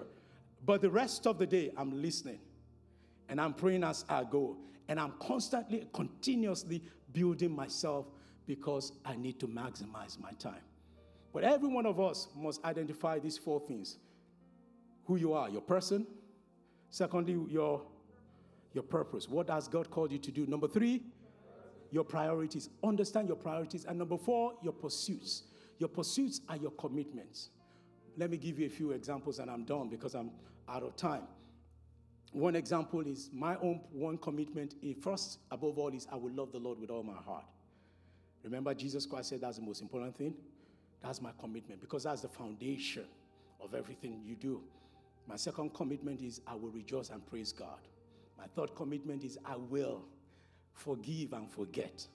But 0.66 0.82
the 0.82 0.90
rest 0.90 1.28
of 1.28 1.38
the 1.38 1.46
day, 1.46 1.72
I'm 1.78 2.02
listening 2.02 2.40
and 3.30 3.40
I'm 3.40 3.54
praying 3.54 3.84
as 3.84 4.06
I 4.10 4.24
go. 4.24 4.58
And 4.88 5.00
I'm 5.00 5.14
constantly, 5.20 5.88
continuously 5.94 6.82
building 7.12 7.56
myself 7.56 8.06
because 8.46 8.92
I 9.04 9.16
need 9.16 9.40
to 9.40 9.48
maximize 9.48 10.20
my 10.20 10.32
time. 10.34 10.62
But 11.34 11.44
every 11.44 11.68
one 11.68 11.86
of 11.86 12.00
us 12.00 12.28
must 12.36 12.64
identify 12.64 13.20
these 13.20 13.38
four 13.38 13.60
things 13.60 13.98
who 15.06 15.18
you 15.18 15.34
are, 15.34 15.50
your 15.50 15.62
person. 15.62 16.08
Secondly, 16.90 17.38
your, 17.50 17.82
your 18.74 18.84
purpose. 18.84 19.28
What 19.28 19.50
has 19.50 19.68
God 19.68 19.90
called 19.90 20.12
you 20.12 20.20
to 20.20 20.32
do? 20.32 20.46
Number 20.46 20.68
three, 20.68 21.04
your 21.92 22.04
priorities. 22.04 22.70
Understand 22.84 23.28
your 23.28 23.38
priorities. 23.38 23.86
And 23.86 23.98
number 23.98 24.18
four, 24.18 24.54
your 24.64 24.74
pursuits. 24.74 25.44
Your 25.78 25.90
pursuits 25.90 26.42
are 26.48 26.58
your 26.58 26.72
commitments. 26.72 27.50
Let 28.18 28.30
me 28.30 28.38
give 28.38 28.60
you 28.60 28.66
a 28.66 28.70
few 28.70 28.92
examples 28.92 29.40
and 29.40 29.52
I'm 29.52 29.66
done 29.66 29.90
because 29.90 30.16
I'm 30.16 30.32
out 30.70 30.84
of 30.84 30.96
time. 30.96 31.24
One 32.32 32.56
example 32.56 33.02
is 33.02 33.30
my 33.34 33.56
own 33.58 33.82
one 33.92 34.18
commitment. 34.18 34.76
First, 35.02 35.40
above 35.52 35.78
all, 35.78 35.94
is 35.94 36.08
I 36.12 36.16
will 36.16 36.32
love 36.34 36.52
the 36.52 36.60
Lord 36.60 36.80
with 36.80 36.90
all 36.90 37.04
my 37.04 37.14
heart. 37.14 37.46
Remember, 38.44 38.74
Jesus 38.74 39.06
Christ 39.06 39.30
said 39.30 39.42
that's 39.42 39.58
the 39.58 39.64
most 39.64 39.82
important 39.82 40.16
thing? 40.16 40.36
That's 41.02 41.22
my 41.22 41.32
commitment 41.40 41.82
because 41.82 42.04
that's 42.04 42.22
the 42.22 42.28
foundation 42.28 43.06
of 43.62 43.74
everything 43.74 44.22
you 44.24 44.36
do. 44.36 44.62
My 45.28 45.36
second 45.36 45.74
commitment 45.74 46.22
is 46.22 46.42
I 46.46 46.56
will 46.56 46.70
rejoice 46.70 47.10
and 47.10 47.26
praise 47.26 47.52
God. 47.52 47.80
My 48.38 48.46
third 48.56 48.76
commitment 48.76 49.24
is 49.24 49.38
I 49.46 49.56
will 49.56 50.04
forgive 50.74 51.34
and 51.34 51.50
forget. 51.50 52.06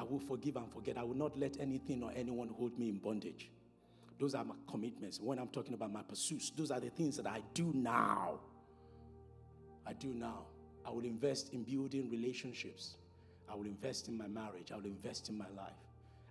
I 0.00 0.02
will 0.02 0.18
forgive 0.18 0.56
and 0.56 0.72
forget. 0.72 0.96
I 0.96 1.02
will 1.02 1.16
not 1.16 1.38
let 1.38 1.60
anything 1.60 2.02
or 2.02 2.10
anyone 2.16 2.48
hold 2.48 2.78
me 2.78 2.88
in 2.88 2.96
bondage. 2.96 3.50
Those 4.18 4.34
are 4.34 4.42
my 4.42 4.54
commitments. 4.66 5.20
When 5.20 5.38
I'm 5.38 5.48
talking 5.48 5.74
about 5.74 5.92
my 5.92 6.00
pursuits, 6.00 6.50
those 6.56 6.70
are 6.70 6.80
the 6.80 6.88
things 6.88 7.18
that 7.18 7.26
I 7.26 7.42
do 7.52 7.70
now. 7.74 8.40
I 9.86 9.92
do 9.92 10.08
now. 10.14 10.46
I 10.86 10.90
will 10.90 11.04
invest 11.04 11.52
in 11.52 11.64
building 11.64 12.08
relationships. 12.10 12.96
I 13.46 13.54
will 13.54 13.66
invest 13.66 14.08
in 14.08 14.16
my 14.16 14.26
marriage. 14.26 14.72
I 14.72 14.76
will 14.76 14.86
invest 14.86 15.28
in 15.28 15.36
my 15.36 15.48
life. 15.54 15.76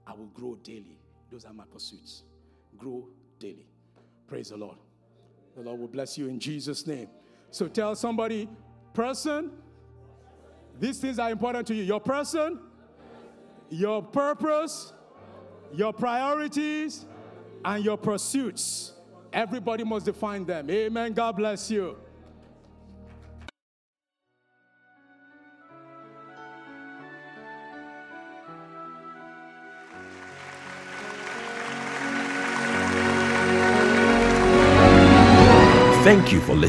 I 0.08 0.14
will 0.14 0.32
grow 0.34 0.56
daily. 0.64 0.98
Those 1.32 1.46
are 1.46 1.54
my 1.54 1.66
pursuits. 1.72 2.24
Grow 2.76 3.08
daily. 3.38 3.68
Praise 4.28 4.50
the 4.50 4.58
Lord. 4.58 4.78
The 5.56 5.62
Lord 5.62 5.80
will 5.80 5.88
bless 5.88 6.18
you 6.18 6.28
in 6.28 6.40
Jesus' 6.40 6.88
name. 6.88 7.08
So 7.52 7.68
tell 7.68 7.96
somebody, 7.96 8.50
person, 8.96 9.52
these 10.80 10.98
things 10.98 11.20
are 11.20 11.30
important 11.30 11.68
to 11.68 11.76
you. 11.76 11.84
Your 11.84 12.00
person, 12.00 12.60
your 13.70 14.02
purpose, 14.02 14.94
your 15.74 15.94
priorities, 15.94 17.06
and 17.64 17.84
your 17.84 17.98
pursuits. 17.98 18.94
Everybody 19.32 19.84
must 19.84 20.06
define 20.06 20.46
them. 20.46 20.70
Amen. 20.70 21.14
God 21.14 21.36
bless 21.38 21.70
you. 21.70 21.98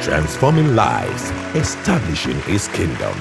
transforming 0.00 0.76
lives, 0.76 1.32
establishing 1.56 2.40
His 2.42 2.68
kingdom. 2.68 3.18